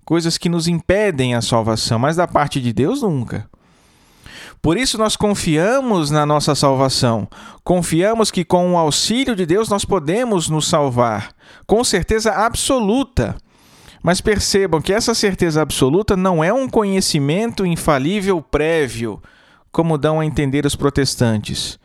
[0.05, 3.49] coisas que nos impedem a salvação, mas da parte de Deus, nunca.
[4.61, 7.27] Por isso nós confiamos na nossa salvação.
[7.63, 11.33] Confiamos que com o auxílio de Deus nós podemos nos salvar,
[11.65, 13.35] com certeza absoluta.
[14.01, 19.21] Mas percebam que essa certeza absoluta não é um conhecimento infalível prévio,
[19.71, 21.79] como dão a entender os protestantes.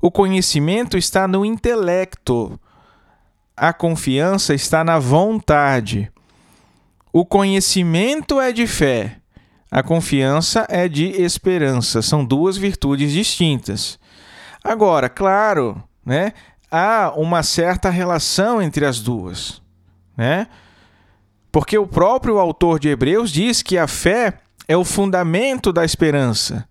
[0.00, 2.58] O conhecimento está no intelecto.
[3.56, 6.10] A confiança está na vontade.
[7.12, 9.18] O conhecimento é de fé,
[9.70, 13.98] a confiança é de esperança, são duas virtudes distintas.
[14.64, 16.32] Agora, claro, né,
[16.70, 19.60] há uma certa relação entre as duas,
[20.16, 20.46] né?
[21.52, 26.66] Porque o próprio autor de Hebreus diz que a fé é o fundamento da esperança.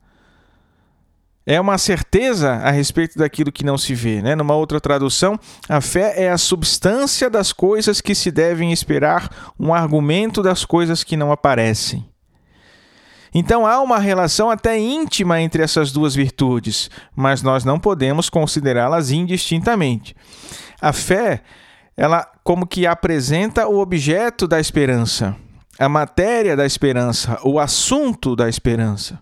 [1.46, 4.22] É uma certeza a respeito daquilo que não se vê.
[4.22, 4.36] Né?
[4.36, 5.39] Numa outra tradução,
[5.70, 11.04] a fé é a substância das coisas que se devem esperar, um argumento das coisas
[11.04, 12.10] que não aparecem.
[13.34, 19.10] Então há uma relação até íntima entre essas duas virtudes, mas nós não podemos considerá-las
[19.10, 20.15] indistintamente.
[20.82, 21.41] A fé
[21.95, 25.36] ela como que apresenta o objeto da esperança,
[25.77, 29.19] a matéria da esperança, o assunto da esperança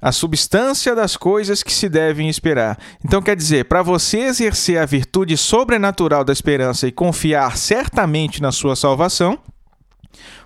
[0.00, 2.78] a substância das coisas que se devem esperar.
[3.04, 8.52] Então, quer dizer, para você exercer a virtude sobrenatural da esperança e confiar certamente na
[8.52, 9.38] sua salvação,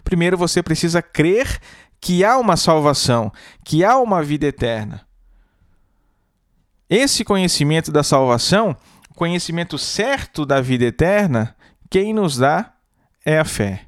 [0.03, 1.59] primeiro você precisa crer
[2.01, 3.31] que há uma salvação,
[3.65, 5.07] que há uma vida eterna.
[6.89, 8.77] Esse conhecimento da salvação,
[9.15, 11.57] conhecimento certo da vida eterna,
[11.91, 12.73] quem nos dá
[13.25, 13.87] é a fé.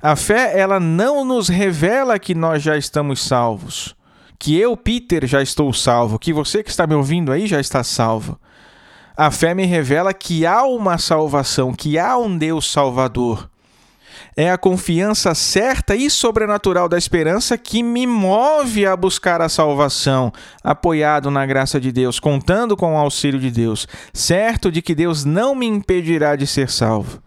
[0.00, 3.96] A fé, ela não nos revela que nós já estamos salvos
[4.38, 7.82] que eu, Peter, já estou salvo, que você que está me ouvindo aí já está
[7.82, 8.38] salvo.
[9.16, 13.50] A fé me revela que há uma salvação, que há um Deus Salvador.
[14.36, 20.32] É a confiança certa e sobrenatural da esperança que me move a buscar a salvação,
[20.62, 25.24] apoiado na graça de Deus, contando com o auxílio de Deus, certo de que Deus
[25.24, 27.22] não me impedirá de ser salvo.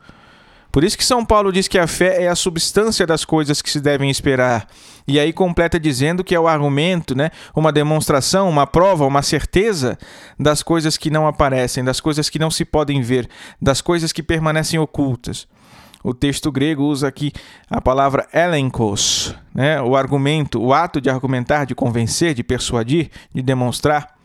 [0.72, 3.70] Por isso que São Paulo diz que a fé é a substância das coisas que
[3.70, 4.66] se devem esperar.
[5.06, 9.98] E aí completa dizendo que é o argumento, né, uma demonstração, uma prova, uma certeza
[10.40, 13.28] das coisas que não aparecem, das coisas que não se podem ver,
[13.62, 15.46] das coisas que permanecem ocultas.
[16.04, 17.32] O texto grego usa aqui
[17.70, 23.42] a palavra elenkos, né, o argumento, o ato de argumentar, de convencer, de persuadir, de
[23.42, 24.16] demonstrar.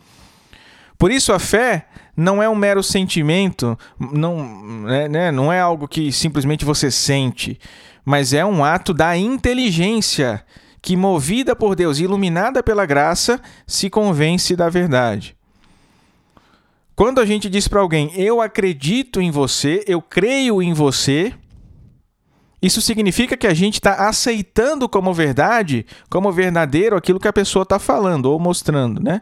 [0.99, 1.87] Por isso a fé
[2.17, 7.59] não é um mero sentimento, não, né, né, não é algo que simplesmente você sente,
[8.05, 10.43] mas é um ato da inteligência
[10.81, 15.37] que, movida por Deus, iluminada pela graça, se convence da verdade.
[16.95, 21.35] Quando a gente diz para alguém, eu acredito em você, eu creio em você,
[22.61, 27.65] isso significa que a gente está aceitando como verdade, como verdadeiro, aquilo que a pessoa
[27.65, 29.21] está falando ou mostrando, né?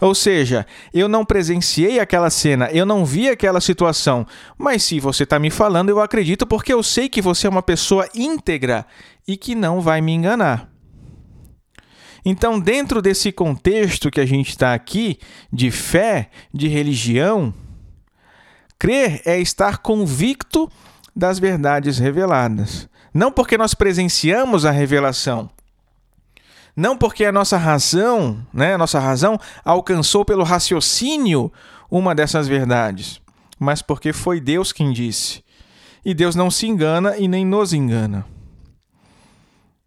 [0.00, 4.26] Ou seja, eu não presenciei aquela cena, eu não vi aquela situação,
[4.58, 7.62] mas se você está me falando, eu acredito porque eu sei que você é uma
[7.62, 8.84] pessoa íntegra
[9.26, 10.70] e que não vai me enganar.
[12.24, 15.18] Então, dentro desse contexto que a gente está aqui,
[15.50, 17.54] de fé, de religião,
[18.78, 20.70] crer é estar convicto
[21.16, 22.86] das verdades reveladas.
[23.14, 25.48] Não porque nós presenciamos a revelação,
[26.76, 31.50] não porque a nossa razão, né, a nossa razão alcançou pelo raciocínio
[31.90, 33.18] uma dessas verdades,
[33.58, 35.42] mas porque foi Deus quem disse.
[36.04, 38.26] E Deus não se engana e nem nos engana.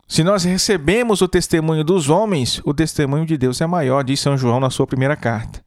[0.07, 4.35] Se nós recebemos o testemunho dos homens, o testemunho de Deus é maior, diz São
[4.35, 5.63] João na sua primeira carta.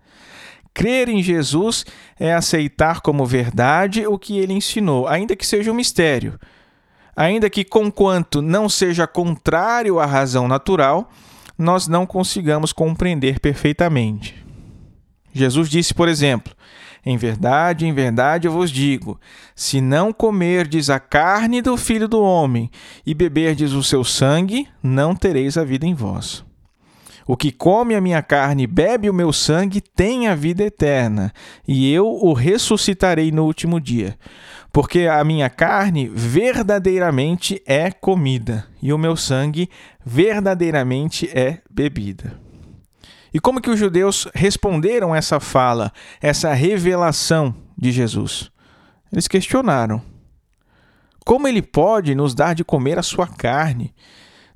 [0.75, 1.85] Crer em Jesus
[2.19, 6.39] é aceitar como verdade o que ele ensinou, ainda que seja um mistério
[7.17, 11.11] ainda que conquanto não seja contrário à razão natural,
[11.57, 14.43] nós não consigamos compreender perfeitamente.
[15.33, 16.53] Jesus disse, por exemplo:
[17.05, 19.21] Em verdade, em verdade eu vos digo:
[19.55, 22.71] se não comerdes a carne do filho do homem
[23.07, 26.45] e beberdes o seu sangue, não tereis a vida em vós.
[27.27, 31.33] O que come a minha carne e bebe o meu sangue tem a vida eterna,
[31.67, 34.17] e eu o ressuscitarei no último dia
[34.73, 39.69] porque a minha carne verdadeiramente é comida e o meu sangue
[40.05, 42.41] verdadeiramente é bebida.
[43.35, 48.51] E como que os judeus responderam essa fala, essa revelação de Jesus?
[49.13, 50.03] Eles questionaram:
[51.25, 53.95] Como ele pode nos dar de comer a sua carne?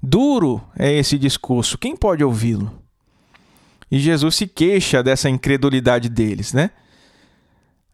[0.03, 2.73] Duro é esse discurso, quem pode ouvi-lo?
[3.91, 6.71] E Jesus se queixa dessa incredulidade deles, né?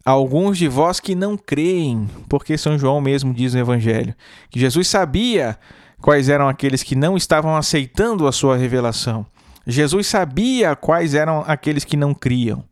[0.05, 4.15] alguns de vós que não creem, porque São João mesmo diz no Evangelho
[4.51, 5.59] que Jesus sabia
[6.01, 9.25] quais eram aqueles que não estavam aceitando a sua revelação.
[9.67, 12.65] Jesus sabia quais eram aqueles que não criam.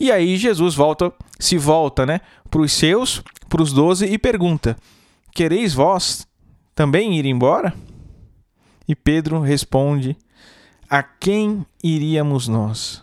[0.00, 2.20] E aí Jesus volta, se volta, né,
[2.50, 4.74] para os seus, para os doze e pergunta:
[5.32, 6.26] Quereis vós
[6.74, 7.74] também ir embora?
[8.88, 10.16] E Pedro responde:
[10.88, 13.02] A quem iríamos nós?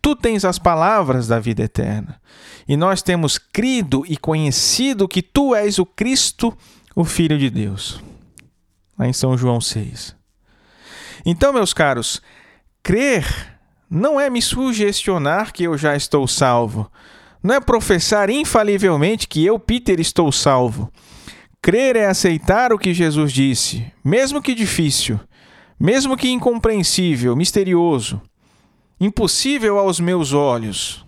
[0.00, 2.20] Tu tens as palavras da vida eterna.
[2.68, 6.56] E nós temos crido e conhecido que tu és o Cristo,
[6.94, 8.00] o Filho de Deus.
[8.98, 10.14] Lá em São João 6.
[11.24, 12.22] Então, meus caros,
[12.82, 13.56] crer
[13.90, 16.90] não é me sugestionar que eu já estou salvo.
[17.42, 20.92] Não é professar infalivelmente que eu, Peter, estou salvo.
[21.62, 25.18] Crer é aceitar o que Jesus disse, mesmo que difícil,
[25.78, 28.20] mesmo que incompreensível, misterioso
[29.00, 31.04] impossível aos meus olhos.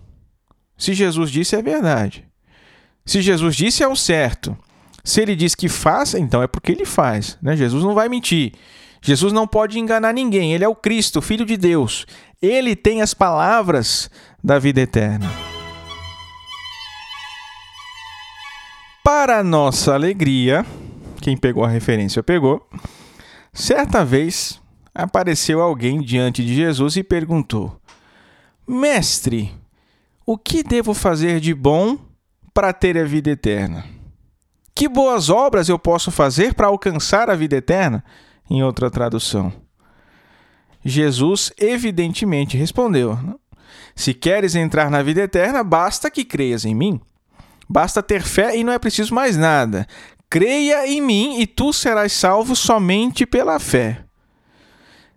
[0.77, 2.25] Se Jesus disse, é verdade.
[3.05, 4.57] Se Jesus disse, é o certo.
[5.03, 7.37] Se ele diz que faça, então é porque ele faz.
[7.41, 7.55] Né?
[7.55, 8.53] Jesus não vai mentir.
[9.01, 10.53] Jesus não pode enganar ninguém.
[10.53, 12.05] Ele é o Cristo, Filho de Deus.
[12.41, 14.09] Ele tem as palavras
[14.43, 15.48] da vida eterna.
[19.11, 20.63] Para nossa alegria,
[21.19, 22.69] quem pegou a referência pegou.
[23.51, 24.61] Certa vez
[24.93, 27.81] apareceu alguém diante de Jesus e perguntou:
[28.67, 29.51] Mestre,
[30.27, 31.97] o que devo fazer de bom
[32.53, 33.83] para ter a vida eterna?
[34.75, 38.05] Que boas obras eu posso fazer para alcançar a vida eterna?
[38.47, 39.51] Em outra tradução.
[40.85, 43.17] Jesus evidentemente respondeu:
[43.95, 47.01] Se queres entrar na vida eterna, basta que creias em mim.
[47.69, 49.87] Basta ter fé e não é preciso mais nada.
[50.29, 54.03] Creia em mim e tu serás salvo somente pela fé.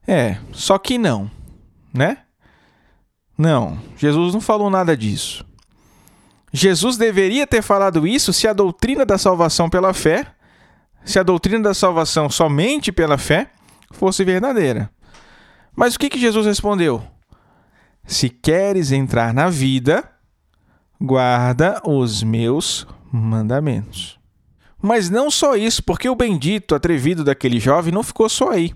[0.06, 1.30] É, só que não,
[1.94, 2.18] né?
[3.38, 5.46] Não, Jesus não falou nada disso.
[6.52, 10.26] Jesus deveria ter falado isso se a doutrina da salvação pela fé,
[11.04, 13.50] se a doutrina da salvação somente pela fé
[13.90, 14.90] fosse verdadeira.
[15.74, 17.02] Mas o que, que Jesus respondeu?
[18.04, 20.11] Se queres entrar na vida,
[21.02, 24.18] guarda os meus mandamentos.
[24.80, 28.72] Mas não só isso, porque o bendito atrevido daquele jovem não ficou só aí.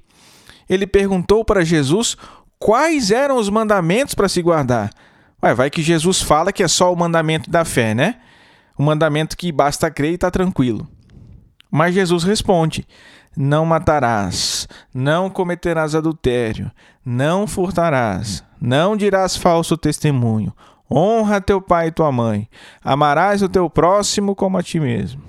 [0.69, 2.17] Ele perguntou para Jesus
[2.59, 4.91] quais eram os mandamentos para se guardar.
[5.43, 8.17] Ué, vai que Jesus fala que é só o mandamento da fé, né?
[8.77, 10.89] O mandamento que basta crer e está tranquilo.
[11.71, 12.87] Mas Jesus responde:
[13.37, 16.71] Não matarás, não cometerás adultério,
[17.05, 20.53] não furtarás, não dirás falso testemunho,
[20.91, 22.49] honra teu pai e tua mãe,
[22.83, 25.23] amarás o teu próximo como a ti mesmo.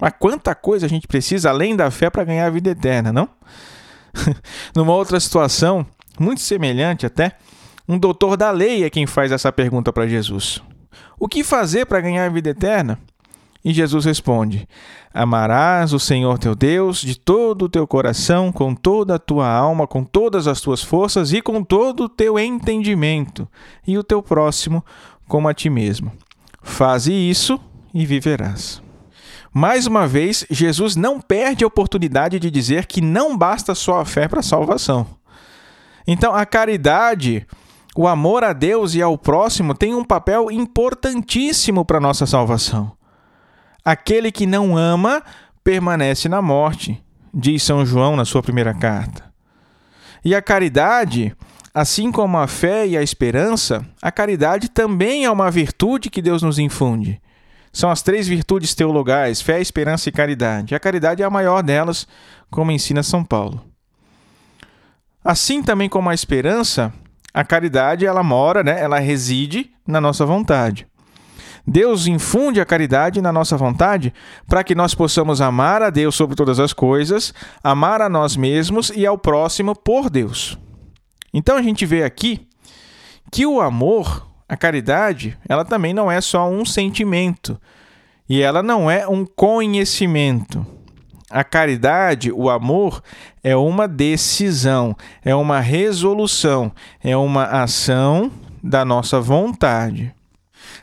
[0.00, 3.28] Mas quanta coisa a gente precisa além da fé para ganhar a vida eterna, não?
[4.74, 5.86] Numa outra situação,
[6.18, 7.36] muito semelhante até,
[7.88, 10.62] um doutor da lei é quem faz essa pergunta para Jesus:
[11.18, 12.98] O que fazer para ganhar a vida eterna?
[13.64, 14.68] E Jesus responde:
[15.14, 19.86] Amarás o Senhor teu Deus de todo o teu coração, com toda a tua alma,
[19.86, 23.48] com todas as tuas forças e com todo o teu entendimento,
[23.86, 24.84] e o teu próximo
[25.28, 26.12] como a ti mesmo.
[26.62, 27.58] Faze isso
[27.94, 28.82] e viverás.
[29.54, 34.04] Mais uma vez, Jesus não perde a oportunidade de dizer que não basta só a
[34.04, 35.06] fé para a salvação.
[36.06, 37.46] Então, a caridade,
[37.94, 42.92] o amor a Deus e ao próximo tem um papel importantíssimo para a nossa salvação.
[43.84, 45.22] Aquele que não ama
[45.64, 47.02] permanece na morte,
[47.32, 49.32] diz São João na sua primeira carta.
[50.24, 51.34] E a caridade,
[51.74, 56.42] assim como a fé e a esperança, a caridade também é uma virtude que Deus
[56.42, 57.20] nos infunde.
[57.72, 60.74] São as três virtudes teologais: fé, esperança e caridade.
[60.74, 62.06] A caridade é a maior delas,
[62.50, 63.64] como ensina São Paulo.
[65.24, 66.92] Assim também como a esperança,
[67.32, 68.80] a caridade ela mora, né?
[68.80, 70.86] ela reside na nossa vontade.
[71.66, 74.12] Deus infunde a caridade na nossa vontade
[74.48, 77.32] para que nós possamos amar a Deus sobre todas as coisas,
[77.62, 80.58] amar a nós mesmos e ao próximo por Deus.
[81.32, 82.46] Então a gente vê aqui
[83.30, 87.58] que o amor a caridade, ela também não é só um sentimento
[88.28, 90.66] e ela não é um conhecimento.
[91.30, 93.02] A caridade, o amor,
[93.42, 94.94] é uma decisão,
[95.24, 96.70] é uma resolução,
[97.02, 98.30] é uma ação
[98.62, 100.14] da nossa vontade.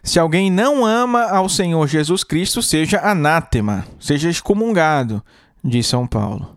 [0.03, 5.23] Se alguém não ama ao Senhor Jesus Cristo, seja anátema, seja excomungado,
[5.63, 6.55] diz São Paulo.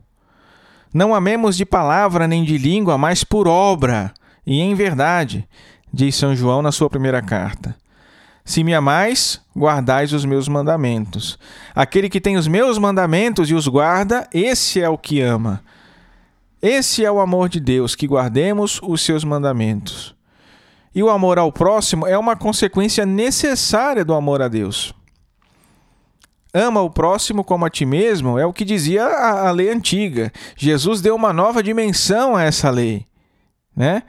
[0.92, 4.12] Não amemos de palavra nem de língua, mas por obra
[4.46, 5.48] e em verdade,
[5.92, 7.74] diz São João na sua primeira carta.
[8.44, 11.38] Se me amais, guardais os meus mandamentos.
[11.74, 15.62] Aquele que tem os meus mandamentos e os guarda, esse é o que ama.
[16.60, 20.11] Esse é o amor de Deus, que guardemos os seus mandamentos.
[20.94, 24.94] E o amor ao próximo é uma consequência necessária do amor a Deus.
[26.54, 30.30] Ama o próximo como a ti mesmo é o que dizia a, a lei antiga.
[30.54, 33.06] Jesus deu uma nova dimensão a essa lei,
[33.74, 34.02] né?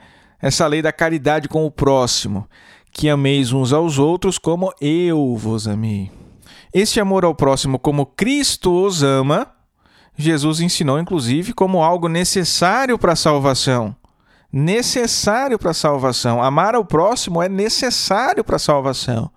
[0.44, 2.46] essa lei da caridade com o próximo,
[2.92, 6.10] que ameis uns aos outros como eu vos amei.
[6.70, 9.48] Este amor ao próximo como Cristo os ama,
[10.14, 13.96] Jesus ensinou inclusive como algo necessário para a salvação.
[14.56, 16.40] Necessário para a salvação.
[16.40, 19.28] Amar ao próximo é necessário para a salvação.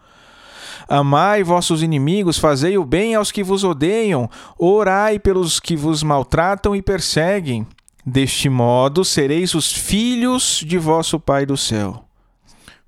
[0.88, 6.76] Amai vossos inimigos, fazei o bem aos que vos odeiam, orai pelos que vos maltratam
[6.76, 7.66] e perseguem.
[8.06, 12.06] Deste modo sereis os filhos de vosso Pai do céu.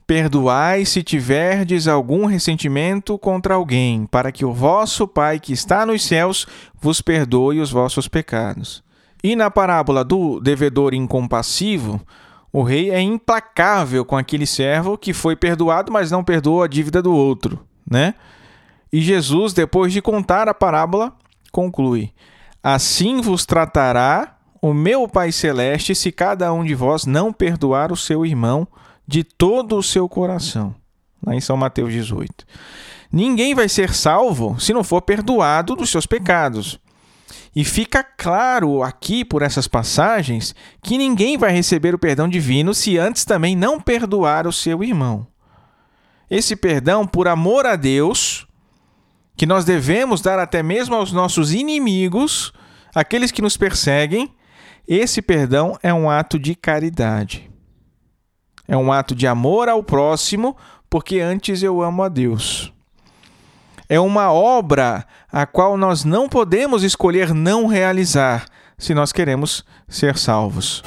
[0.06, 6.06] Perdoai se tiverdes algum ressentimento contra alguém, para que o vosso Pai que está nos
[6.06, 6.46] céus
[6.80, 8.88] vos perdoe os vossos pecados.
[9.24, 12.02] E na parábola do devedor incompassivo,
[12.52, 17.02] o rei é implacável com aquele servo que foi perdoado, mas não perdoou a dívida
[17.02, 17.60] do outro,
[17.90, 18.16] né?
[18.92, 21.14] E Jesus, depois de contar a parábola,
[21.52, 22.12] conclui:
[22.64, 27.98] Assim vos tratará o meu Pai Celeste se cada um de vós não perdoar o
[27.98, 28.68] seu irmão
[29.08, 30.76] de todo o seu coração.
[31.26, 32.46] Lá em São Mateus 18.
[33.12, 36.80] ninguém vai ser salvo se não for perdoado dos seus pecados.
[37.56, 42.98] E fica claro aqui por essas passagens que ninguém vai receber o perdão divino se
[42.98, 45.28] antes também não perdoar o seu irmão.
[46.30, 48.48] Esse perdão, por amor a Deus,
[49.36, 52.54] que nós devemos dar até mesmo aos nossos inimigos,
[52.94, 54.32] aqueles que nos perseguem,
[54.88, 57.50] esse perdão é um ato de caridade.
[58.68, 60.56] É um ato de amor ao próximo,
[60.88, 62.72] porque antes eu amo a Deus
[63.90, 68.46] é uma obra a qual nós não podemos escolher não realizar
[68.78, 70.84] se nós queremos ser salvos.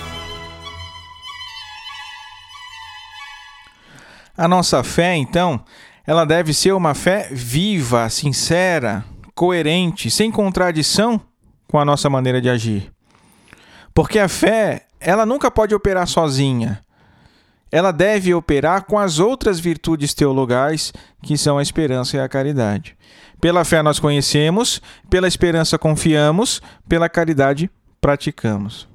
[4.36, 5.62] A nossa fé, então,
[6.07, 11.20] ela deve ser uma fé viva, sincera, coerente, sem contradição
[11.68, 12.92] com a nossa maneira de agir.
[13.92, 16.80] Porque a fé, ela nunca pode operar sozinha
[17.72, 20.92] ela deve operar com as outras virtudes teologais,
[21.22, 22.94] que são a esperança e a caridade.
[23.40, 28.86] Pela fé nós conhecemos, pela esperança confiamos, pela caridade praticamos.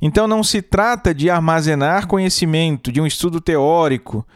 [0.00, 4.26] Então não se trata de armazenar conhecimento, de um estudo teórico,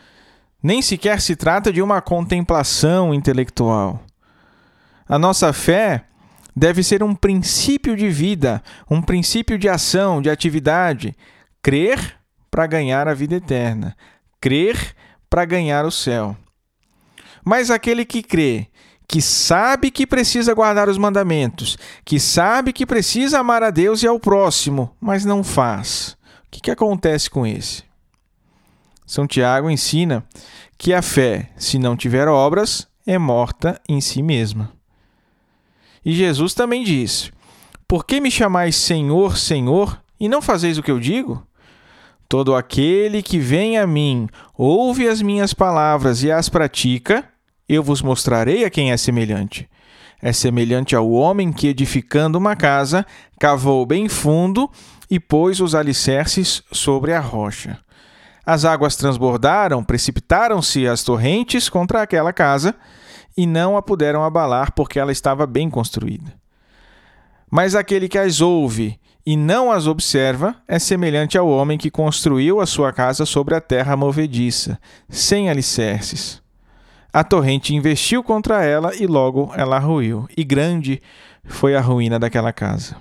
[0.62, 4.02] nem sequer se trata de uma contemplação intelectual.
[5.06, 6.04] A nossa fé
[6.56, 11.14] deve ser um princípio de vida, um princípio de ação, de atividade.
[11.62, 12.19] Crer
[12.50, 13.96] para ganhar a vida eterna,
[14.40, 14.94] crer
[15.28, 16.36] para ganhar o céu.
[17.44, 18.68] Mas aquele que crê,
[19.06, 24.06] que sabe que precisa guardar os mandamentos, que sabe que precisa amar a Deus e
[24.06, 27.84] ao próximo, mas não faz, o que, que acontece com esse?
[29.06, 30.24] São Tiago ensina
[30.78, 34.72] que a fé, se não tiver obras, é morta em si mesma.
[36.04, 37.32] E Jesus também diz:
[37.88, 41.44] Por que me chamais Senhor, Senhor, e não fazeis o que eu digo?
[42.30, 47.24] Todo aquele que vem a mim, ouve as minhas palavras e as pratica,
[47.68, 49.68] eu vos mostrarei a quem é semelhante.
[50.22, 53.04] É semelhante ao homem que, edificando uma casa,
[53.36, 54.70] cavou bem fundo
[55.10, 57.80] e pôs os alicerces sobre a rocha.
[58.46, 62.76] As águas transbordaram, precipitaram-se as torrentes contra aquela casa
[63.36, 66.32] e não a puderam abalar porque ela estava bem construída.
[67.50, 72.60] Mas aquele que as ouve e não as observa é semelhante ao homem que construiu
[72.60, 76.42] a sua casa sobre a terra movediça, sem alicerces.
[77.12, 81.02] A torrente investiu contra ela e logo ela ruiu, e grande
[81.44, 82.96] foi a ruína daquela casa.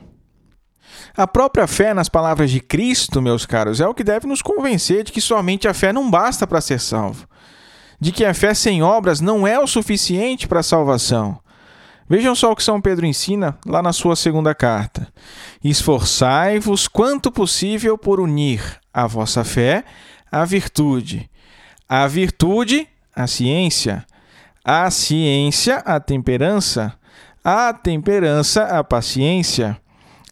[1.15, 5.03] A própria fé nas palavras de Cristo, meus caros, é o que deve nos convencer
[5.03, 7.27] de que somente a fé não basta para ser salvo,
[7.99, 11.39] de que a fé sem obras não é o suficiente para a salvação
[12.09, 15.07] Vejam só o que São Pedro ensina lá na sua segunda carta.
[15.63, 19.83] Esforçai-vos quanto possível por unir a vossa fé
[20.31, 21.29] à virtude,
[21.87, 24.05] a virtude a ciência,
[24.63, 26.93] a ciência a temperança,
[27.43, 29.79] a temperança a paciência,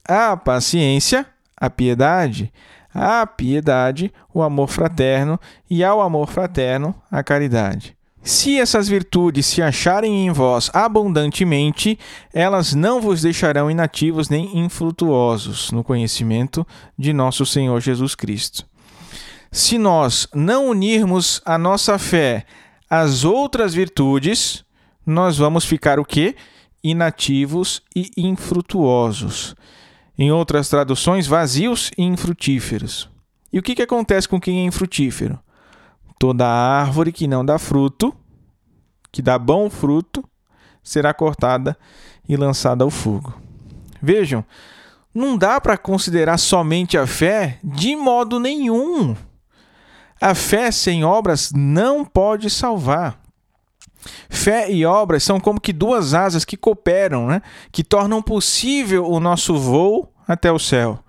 [0.04, 1.26] a paciência
[1.60, 2.54] a piedade,
[2.94, 5.40] a piedade o amor fraterno.
[5.70, 7.97] E ao amor fraterno a caridade.
[8.28, 11.98] Se essas virtudes se acharem em vós abundantemente,
[12.34, 16.68] elas não vos deixarão inativos nem infrutuosos no conhecimento
[17.00, 18.66] de nosso Senhor Jesus Cristo.
[19.50, 22.46] Se nós não unirmos a nossa fé
[22.90, 24.66] às outras virtudes,
[25.06, 26.36] nós vamos ficar o quê?
[26.84, 29.56] Inativos e infrutuosos.
[30.20, 33.10] Em outras traduções, vazios e infrutíferos.
[33.54, 35.40] E o que, que acontece com quem é infrutífero?
[36.20, 38.14] Toda árvore que não dá fruto,
[39.12, 40.24] que dá bom fruto,
[40.84, 41.78] será cortada
[42.28, 43.40] e lançada ao fogo.
[44.02, 44.44] Vejam,
[45.14, 49.16] não dá para considerar somente a fé de modo nenhum.
[50.20, 53.20] A fé sem obras não pode salvar.
[54.30, 57.42] Fé e obras são como que duas asas que cooperam, né?
[57.72, 61.00] que tornam possível o nosso voo até o céu.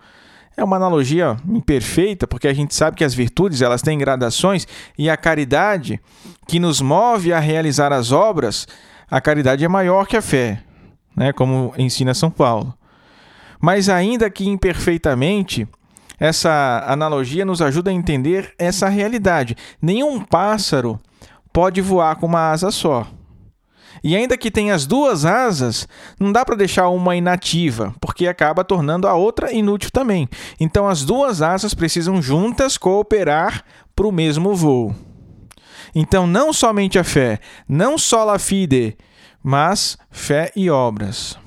[0.58, 4.66] É uma analogia imperfeita, porque a gente sabe que as virtudes elas têm gradações
[4.98, 6.00] e a caridade
[6.48, 8.66] que nos move a realizar as obras,
[9.08, 10.60] a caridade é maior que a fé,
[11.16, 11.32] né?
[11.32, 12.74] como ensina São Paulo.
[13.60, 15.68] Mas ainda que imperfeitamente,
[16.18, 19.56] essa analogia nos ajuda a entender essa realidade.
[19.80, 20.98] Nenhum pássaro
[21.52, 23.06] pode voar com uma asa só.
[24.02, 25.88] E ainda que tenha as duas asas,
[26.18, 30.28] não dá para deixar uma inativa, porque acaba tornando a outra inútil também.
[30.60, 34.94] Então as duas asas precisam juntas cooperar para o mesmo voo.
[35.94, 38.96] Então não somente a fé, não só a fide,
[39.42, 41.38] mas fé e obras.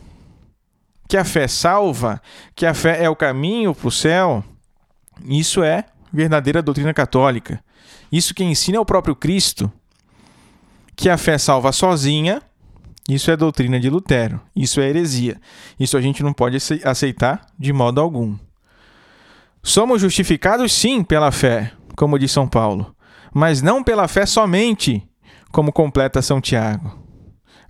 [1.08, 2.22] Que a fé salva,
[2.56, 4.44] que a fé é o caminho para o céu,
[5.26, 7.64] isso é verdadeira doutrina católica.
[8.12, 9.72] Isso que ensina é o próprio Cristo
[11.02, 12.44] que a fé salva sozinha,
[13.10, 15.42] isso é doutrina de Lutero, isso é heresia.
[15.80, 18.38] Isso a gente não pode aceitar de modo algum.
[19.64, 22.96] Somos justificados sim pela fé, como diz São Paulo,
[23.34, 25.02] mas não pela fé somente,
[25.52, 26.96] como completa São Tiago.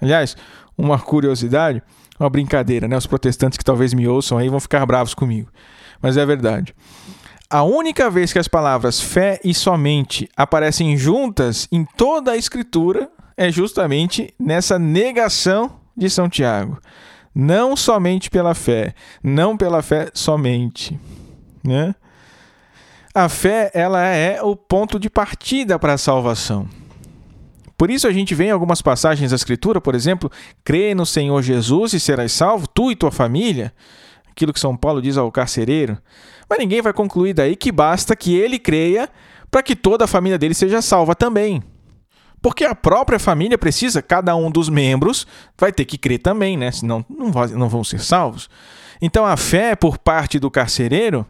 [0.02, 0.36] Aliás,
[0.78, 1.82] uma curiosidade,
[2.20, 2.98] uma brincadeira, né?
[2.98, 5.50] Os protestantes que talvez me ouçam aí vão ficar bravos comigo,
[6.02, 6.76] mas é verdade.
[7.50, 13.10] A única vez que as palavras fé e somente aparecem juntas em toda a Escritura
[13.42, 16.80] é justamente nessa negação de São Tiago.
[17.34, 21.00] Não somente pela fé, não pela fé somente.
[21.64, 21.96] Né?
[23.16, 26.68] A fé ela é o ponto de partida para a salvação.
[27.76, 30.32] Por isso a gente vê em algumas passagens da Escritura, por exemplo,
[30.64, 33.74] crê no Senhor Jesus e serás salvo, tu e tua família.
[34.30, 35.98] Aquilo que São Paulo diz ao carcereiro.
[36.48, 39.10] Mas ninguém vai concluir daí que basta que ele creia
[39.50, 41.64] para que toda a família dele seja salva também.
[42.42, 45.28] Porque a própria família precisa, cada um dos membros
[45.58, 46.72] vai ter que crer também, né?
[46.72, 48.50] Senão não, não vão ser salvos.
[49.02, 51.26] Então a fé por parte do carcereiro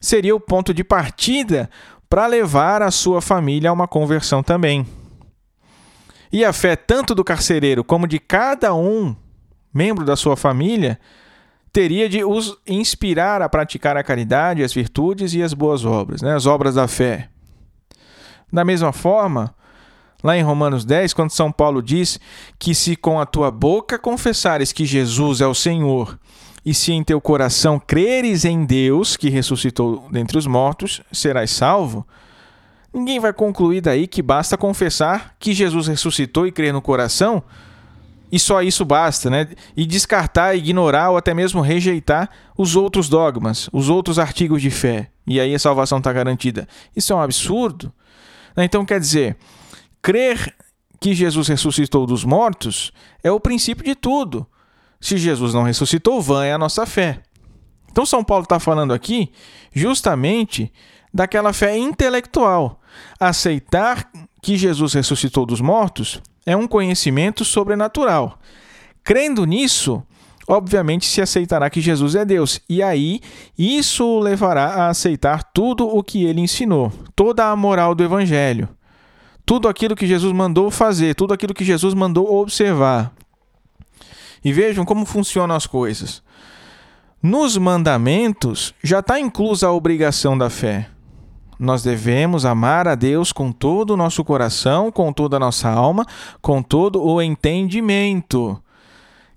[0.00, 1.70] seria o ponto de partida
[2.08, 4.86] para levar a sua família a uma conversão também.
[6.30, 9.16] E a fé tanto do carcereiro como de cada um
[9.72, 10.98] membro da sua família
[11.72, 16.34] teria de os inspirar a praticar a caridade, as virtudes e as boas obras, né?
[16.34, 17.30] as obras da fé.
[18.52, 19.54] Da mesma forma,
[20.22, 22.20] lá em Romanos 10, quando São Paulo diz
[22.58, 26.18] que se com a tua boca confessares que Jesus é o Senhor
[26.64, 32.06] e se em teu coração creres em Deus, que ressuscitou dentre os mortos, serás salvo.
[32.94, 37.42] Ninguém vai concluir daí que basta confessar que Jesus ressuscitou e crer no coração,
[38.30, 39.48] e só isso basta, né?
[39.76, 45.10] E descartar, ignorar ou até mesmo rejeitar os outros dogmas, os outros artigos de fé.
[45.26, 46.66] E aí a salvação está garantida.
[46.96, 47.92] Isso é um absurdo.
[48.56, 49.36] Então quer dizer,
[50.02, 50.54] crer
[51.00, 52.92] que Jesus ressuscitou dos mortos
[53.22, 54.46] é o princípio de tudo.
[55.00, 57.22] Se Jesus não ressuscitou, vã é a nossa fé.
[57.90, 59.30] Então, São Paulo está falando aqui
[59.72, 60.72] justamente
[61.12, 62.80] daquela fé intelectual.
[63.18, 68.38] Aceitar que Jesus ressuscitou dos mortos é um conhecimento sobrenatural.
[69.04, 70.02] Crendo nisso,
[70.48, 73.20] obviamente se aceitará que Jesus é Deus, e aí
[73.58, 78.68] isso o levará a aceitar tudo o que ele ensinou, toda a moral do Evangelho,
[79.44, 83.12] tudo aquilo que Jesus mandou fazer, tudo aquilo que Jesus mandou observar.
[84.44, 86.22] E vejam como funcionam as coisas.
[87.22, 90.88] Nos mandamentos já está inclusa a obrigação da fé.
[91.58, 96.04] Nós devemos amar a Deus com todo o nosso coração, com toda a nossa alma,
[96.40, 98.60] com todo o entendimento.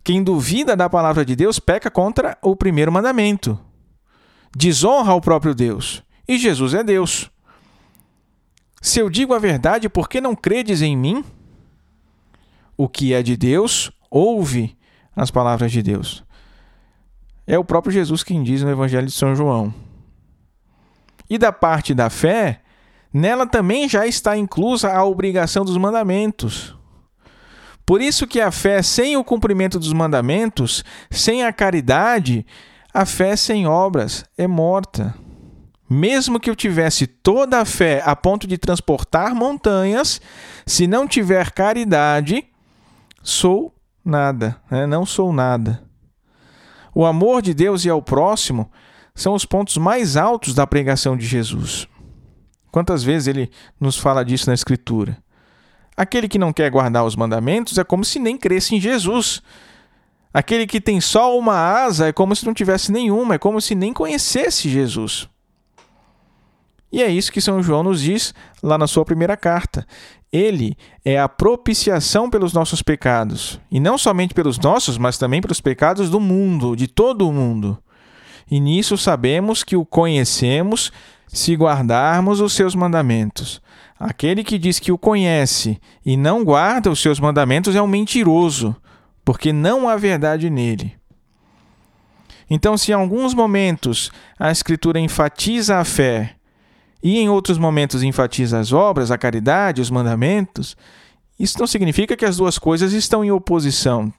[0.04, 3.60] Quem duvida da palavra de Deus peca contra o primeiro mandamento.
[4.56, 6.02] Desonra o próprio Deus.
[6.28, 7.30] E Jesus é Deus.
[8.86, 11.26] Se eu digo a verdade, por que não credes em mim?
[12.78, 14.78] O que é de Deus, ouve
[15.16, 16.24] as palavras de Deus.
[17.48, 19.74] É o próprio Jesus quem diz no Evangelho de São João.
[21.28, 22.62] E da parte da fé,
[23.12, 26.76] nela também já está inclusa a obrigação dos mandamentos.
[27.88, 32.46] Por isso que a fé sem o cumprimento dos mandamentos, sem a caridade,
[32.94, 35.25] a fé sem obras é morta.
[35.90, 40.20] Mesmo que eu tivesse toda a fé a ponto de transportar montanhas,
[40.66, 42.46] se não tiver caridade,
[43.22, 43.74] sou
[44.04, 44.88] nada, né?
[44.88, 45.84] não sou nada.
[46.94, 48.72] O amor de Deus e ao próximo
[49.14, 51.88] são os pontos mais altos da pregação de Jesus.
[52.72, 55.18] Quantas vezes ele nos fala disso na Escritura?
[55.96, 59.42] Aquele que não quer guardar os mandamentos é como se nem cresce em Jesus.
[60.34, 63.76] Aquele que tem só uma asa é como se não tivesse nenhuma, é como se
[63.76, 65.30] nem conhecesse Jesus.
[66.92, 69.86] E é isso que São João nos diz lá na sua primeira carta.
[70.32, 75.62] Ele é a propiciação pelos nossos pecados, e não somente pelos nossos, mas também pelos
[75.62, 77.78] pecados do mundo, de todo o mundo.
[78.50, 80.92] E nisso sabemos que o conhecemos
[81.28, 83.62] se guardarmos os seus mandamentos.
[84.00, 88.76] Aquele que diz que o conhece e não guarda os seus mandamentos é um mentiroso,
[89.24, 90.94] porque não há verdade nele.
[92.50, 96.35] Então, se em alguns momentos a Escritura enfatiza a fé
[97.06, 100.76] e em outros momentos enfatiza as obras, a caridade, os mandamentos,
[101.40, 104.12] isso não significa que as duas coisas estão em oposição.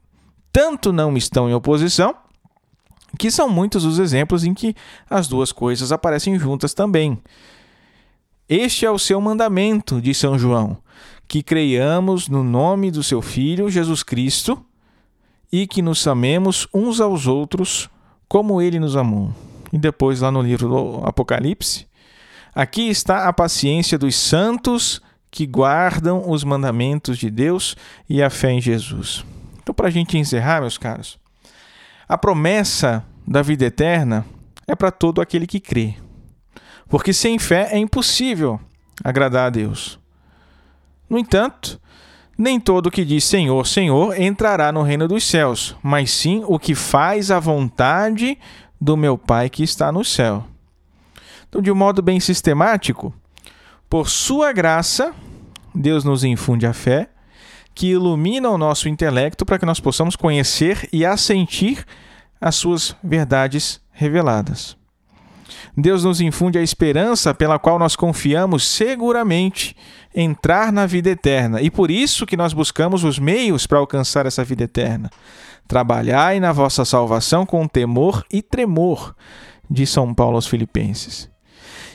[0.53, 2.15] Tanto não estão em oposição,
[3.19, 4.73] que são muitos os exemplos em que
[5.11, 7.21] as duas coisas aparecem juntas também.
[8.49, 10.79] Este é o seu mandamento, de São João,
[11.27, 14.65] que creiamos no nome do seu Filho Jesus Cristo
[15.51, 17.91] e que nos amemos uns aos outros
[18.29, 19.35] como ele nos amou.
[19.73, 21.86] E depois, lá no livro do Apocalipse,
[22.57, 27.77] Aqui está a paciência dos santos que guardam os mandamentos de Deus
[28.09, 29.27] e a fé em Jesus.
[29.63, 31.19] Então, para a gente encerrar, meus caros,
[32.09, 34.25] a promessa da vida eterna
[34.67, 35.97] é para todo aquele que crê.
[36.89, 38.59] Porque sem fé é impossível
[39.05, 39.99] agradar a Deus.
[41.11, 41.79] No entanto,
[42.39, 46.75] nem todo que diz Senhor, Senhor entrará no reino dos céus, mas sim o que
[46.75, 48.39] faz a vontade
[48.81, 50.56] do meu Pai que está no céu.
[51.57, 53.15] Então, de um modo bem sistemático,
[53.89, 55.15] por sua graça,
[55.75, 57.09] Deus nos infunde a fé,
[57.75, 61.87] que ilumina o nosso intelecto para que nós possamos conhecer e assentir
[62.39, 64.77] as suas verdades reveladas.
[65.75, 69.75] Deus nos infunde a esperança pela qual nós confiamos seguramente
[70.15, 71.63] entrar na vida eterna.
[71.63, 75.09] E por isso que nós buscamos os meios para alcançar essa vida eterna.
[75.67, 79.17] Trabalhai na vossa salvação com temor e tremor,
[79.71, 81.35] diz São Paulo aos Filipenses.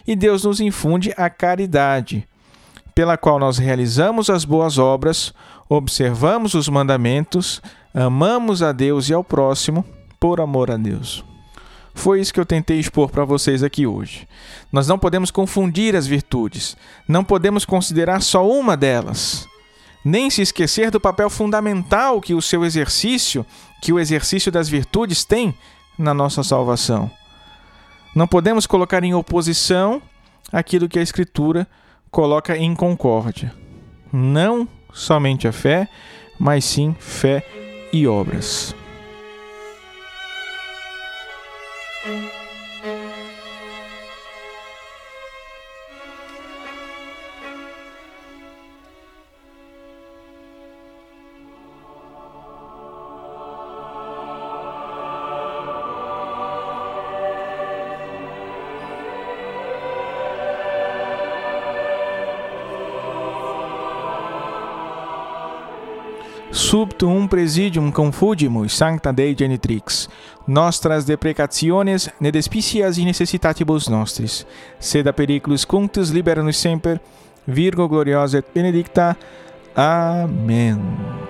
[0.07, 2.27] E Deus nos infunde a caridade,
[2.93, 5.33] pela qual nós realizamos as boas obras,
[5.69, 7.61] observamos os mandamentos,
[7.93, 9.85] amamos a Deus e ao próximo
[10.19, 11.23] por amor a Deus.
[11.93, 14.27] Foi isso que eu tentei expor para vocês aqui hoje.
[14.71, 16.77] Nós não podemos confundir as virtudes,
[17.07, 19.47] não podemos considerar só uma delas,
[20.03, 23.45] nem se esquecer do papel fundamental que o seu exercício,
[23.81, 25.53] que o exercício das virtudes tem
[25.97, 27.11] na nossa salvação.
[28.13, 30.01] Não podemos colocar em oposição
[30.51, 31.67] aquilo que a Escritura
[32.09, 33.53] coloca em concórdia.
[34.11, 35.87] Não somente a fé,
[36.37, 37.45] mas sim fé
[37.93, 38.75] e obras.
[67.01, 70.07] Subtum presidium confugimus sancta Dei genitrix,
[70.47, 74.45] nostras deprecationes ne despicias in necessitatibus nostris,
[74.79, 77.01] sed a periculus cunctus libera nos semper,
[77.47, 79.17] Virgo gloriosa et benedicta.
[79.75, 81.20] Amém.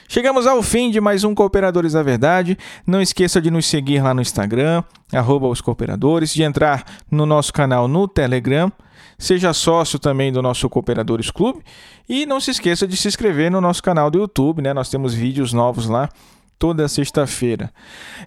[0.09, 2.57] Chegamos ao fim de mais um Cooperadores da Verdade.
[2.85, 7.53] Não esqueça de nos seguir lá no Instagram, arroba os cooperadores, de entrar no nosso
[7.53, 8.69] canal no Telegram
[9.17, 11.63] Seja sócio também do nosso Cooperadores Clube
[12.07, 14.73] e não se esqueça de se inscrever no nosso canal do YouTube, né?
[14.73, 16.09] Nós temos vídeos novos lá
[16.59, 17.71] toda sexta-feira.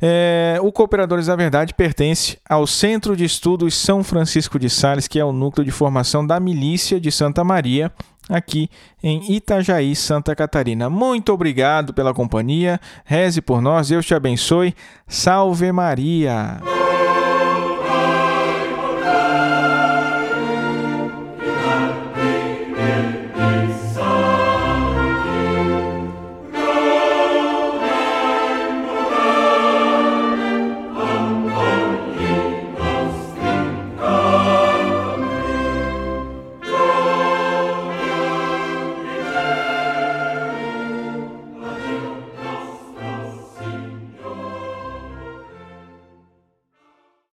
[0.01, 5.19] É, o Cooperadores da Verdade pertence ao Centro de Estudos São Francisco de Sales, que
[5.19, 7.93] é o núcleo de formação da milícia de Santa Maria,
[8.29, 8.71] aqui
[9.03, 10.89] em Itajaí, Santa Catarina.
[10.89, 12.81] Muito obrigado pela companhia.
[13.05, 14.75] Reze por nós, Deus te abençoe.
[15.09, 16.80] Salve Maria!